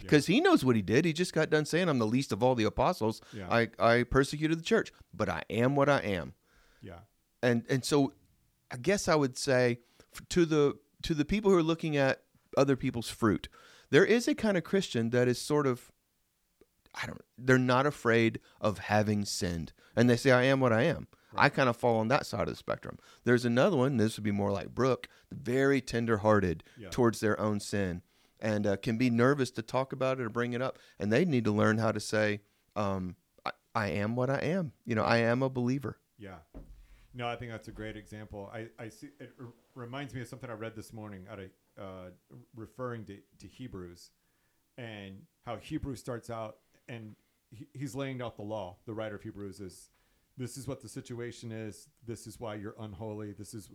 Because 0.00 0.26
he 0.26 0.40
knows 0.40 0.64
what 0.64 0.76
he 0.76 0.82
did. 0.82 1.04
He 1.04 1.12
just 1.12 1.32
got 1.32 1.50
done 1.50 1.64
saying, 1.64 1.88
I'm 1.88 1.98
the 1.98 2.06
least 2.06 2.32
of 2.32 2.42
all 2.42 2.54
the 2.54 2.64
apostles. 2.64 3.20
Yeah. 3.32 3.48
I, 3.50 3.68
I 3.78 4.02
persecuted 4.04 4.58
the 4.58 4.62
church, 4.64 4.92
but 5.12 5.28
I 5.28 5.42
am 5.50 5.74
what 5.76 5.88
I 5.88 5.98
am 6.00 6.34
yeah 6.80 6.98
and 7.42 7.64
and 7.68 7.84
so 7.84 8.12
I 8.70 8.76
guess 8.76 9.08
I 9.08 9.16
would 9.16 9.36
say 9.36 9.80
to 10.28 10.44
the 10.46 10.78
to 11.02 11.12
the 11.14 11.24
people 11.24 11.50
who 11.50 11.56
are 11.56 11.62
looking 11.62 11.96
at 11.96 12.22
other 12.56 12.76
people's 12.76 13.10
fruit, 13.10 13.48
there 13.90 14.04
is 14.04 14.28
a 14.28 14.34
kind 14.34 14.56
of 14.56 14.62
Christian 14.64 15.10
that 15.10 15.26
is 15.28 15.40
sort 15.40 15.66
of 15.66 15.90
I 16.94 17.06
don't 17.06 17.20
they're 17.36 17.58
not 17.58 17.84
afraid 17.86 18.38
of 18.60 18.78
having 18.78 19.24
sinned. 19.24 19.72
And 19.96 20.08
they 20.08 20.16
say 20.16 20.30
I 20.30 20.44
am 20.44 20.60
what 20.60 20.72
I 20.72 20.82
am. 20.82 21.08
I 21.36 21.48
kind 21.48 21.68
of 21.68 21.76
fall 21.76 21.98
on 21.98 22.08
that 22.08 22.24
side 22.26 22.42
of 22.42 22.48
the 22.48 22.54
spectrum. 22.56 22.98
There's 23.24 23.44
another 23.44 23.76
one, 23.76 23.96
this 23.96 24.16
would 24.16 24.24
be 24.24 24.30
more 24.30 24.50
like 24.50 24.74
Brooke, 24.74 25.08
very 25.30 25.80
tender-hearted 25.80 26.64
Yeah. 26.76 26.88
towards 26.90 27.20
their 27.20 27.38
own 27.38 27.60
sin 27.60 28.02
and 28.40 28.66
uh, 28.66 28.76
can 28.76 28.96
be 28.96 29.10
nervous 29.10 29.50
to 29.52 29.62
talk 29.62 29.92
about 29.92 30.20
it 30.20 30.22
or 30.22 30.28
bring 30.28 30.52
it 30.52 30.62
up 30.62 30.78
and 30.98 31.12
they 31.12 31.24
need 31.24 31.44
to 31.44 31.52
learn 31.52 31.78
how 31.78 31.92
to 31.92 32.00
say 32.00 32.40
um, 32.76 33.16
I, 33.44 33.50
I 33.74 33.88
am 33.88 34.16
what 34.16 34.30
I 34.30 34.38
am. 34.38 34.72
You 34.84 34.94
know, 34.94 35.04
I 35.04 35.18
am 35.18 35.42
a 35.42 35.48
believer. 35.48 35.98
Yeah. 36.18 36.36
No, 37.14 37.26
I 37.26 37.36
think 37.36 37.50
that's 37.50 37.68
a 37.68 37.72
great 37.72 37.96
example. 37.96 38.50
I, 38.52 38.68
I 38.78 38.88
see 38.88 39.08
it 39.18 39.32
r- 39.40 39.46
reminds 39.74 40.14
me 40.14 40.20
of 40.20 40.28
something 40.28 40.50
I 40.50 40.54
read 40.54 40.76
this 40.76 40.92
morning 40.92 41.26
out 41.30 41.40
of 41.40 41.50
uh, 41.80 42.10
referring 42.54 43.04
to, 43.06 43.16
to 43.40 43.46
Hebrews 43.46 44.10
and 44.76 45.22
how 45.44 45.56
Hebrews 45.56 45.98
starts 45.98 46.30
out 46.30 46.58
and 46.88 47.14
he, 47.50 47.66
he's 47.72 47.94
laying 47.94 48.22
out 48.22 48.36
the 48.36 48.42
law. 48.42 48.76
The 48.86 48.94
writer 48.94 49.16
of 49.16 49.22
Hebrews 49.22 49.60
is 49.60 49.90
this 50.36 50.56
is 50.56 50.68
what 50.68 50.80
the 50.80 50.88
situation 50.88 51.50
is. 51.50 51.88
This 52.06 52.26
is 52.26 52.38
why 52.38 52.54
you're 52.54 52.76
unholy. 52.78 53.32
This 53.32 53.54
is 53.54 53.70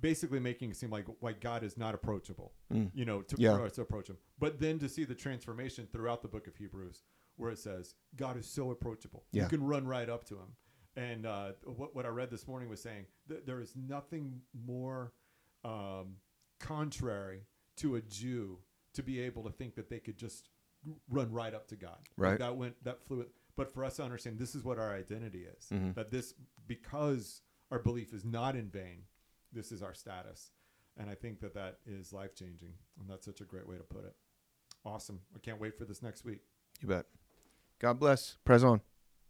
basically 0.00 0.38
making 0.40 0.70
it 0.70 0.76
seem 0.76 0.90
like 0.90 1.06
why 1.20 1.32
God 1.32 1.62
is 1.62 1.76
not 1.76 1.94
approachable, 1.94 2.52
you 2.94 3.04
know, 3.04 3.22
to, 3.22 3.36
Yeah. 3.38 3.56
to 3.68 3.80
approach 3.80 4.08
him. 4.08 4.18
But 4.38 4.60
then 4.60 4.78
to 4.80 4.88
see 4.88 5.04
the 5.04 5.14
transformation 5.14 5.88
throughout 5.92 6.22
the 6.22 6.28
book 6.28 6.46
of 6.46 6.56
Hebrews 6.56 7.02
where 7.36 7.50
it 7.50 7.58
says 7.58 7.94
God 8.16 8.36
is 8.36 8.46
so 8.46 8.70
approachable. 8.70 9.24
Yeah. 9.32 9.44
You 9.44 9.48
can 9.48 9.62
run 9.64 9.86
right 9.86 10.08
up 10.08 10.24
to 10.26 10.34
him. 10.34 10.54
And 10.96 11.26
uh, 11.26 11.52
what, 11.64 11.94
what 11.94 12.06
I 12.06 12.08
read 12.08 12.30
this 12.30 12.46
morning 12.46 12.68
was 12.68 12.80
saying 12.80 13.06
that 13.28 13.46
there 13.46 13.60
is 13.60 13.74
nothing 13.76 14.40
more 14.66 15.12
um, 15.64 16.16
contrary 16.58 17.42
to 17.76 17.96
a 17.96 18.00
Jew 18.02 18.58
to 18.94 19.02
be 19.02 19.20
able 19.20 19.42
to 19.44 19.50
think 19.50 19.74
that 19.76 19.90
they 19.90 19.98
could 19.98 20.16
just 20.16 20.48
run 21.10 21.30
right 21.32 21.52
up 21.54 21.66
to 21.68 21.76
God. 21.76 21.98
Like 22.16 22.30
Right. 22.30 22.38
that 22.38 22.56
went 22.56 22.82
that 22.84 23.02
flew. 23.02 23.26
But 23.56 23.70
for 23.72 23.84
us 23.84 23.96
to 23.96 24.04
understand, 24.04 24.38
this 24.38 24.54
is 24.54 24.64
what 24.64 24.78
our 24.78 24.94
identity 24.94 25.44
is. 25.44 25.68
Mhm. 25.70 25.94
That 25.94 26.10
this 26.10 26.34
because 26.66 27.42
our 27.70 27.78
belief 27.78 28.12
is 28.14 28.24
not 28.24 28.56
in 28.56 28.68
vain. 28.70 29.02
This 29.56 29.72
is 29.72 29.82
our 29.82 29.94
status, 29.94 30.50
and 30.98 31.08
I 31.08 31.14
think 31.14 31.40
that 31.40 31.54
that 31.54 31.78
is 31.86 32.12
life 32.12 32.34
changing, 32.34 32.74
and 33.00 33.08
that's 33.08 33.24
such 33.24 33.40
a 33.40 33.44
great 33.44 33.66
way 33.66 33.78
to 33.78 33.82
put 33.82 34.04
it. 34.04 34.14
Awesome! 34.84 35.20
I 35.34 35.38
can't 35.38 35.58
wait 35.58 35.78
for 35.78 35.86
this 35.86 36.02
next 36.02 36.26
week. 36.26 36.40
You 36.82 36.88
bet. 36.88 37.06
God 37.78 37.98
bless. 37.98 38.36
Press 38.44 38.62
on. 38.62 38.82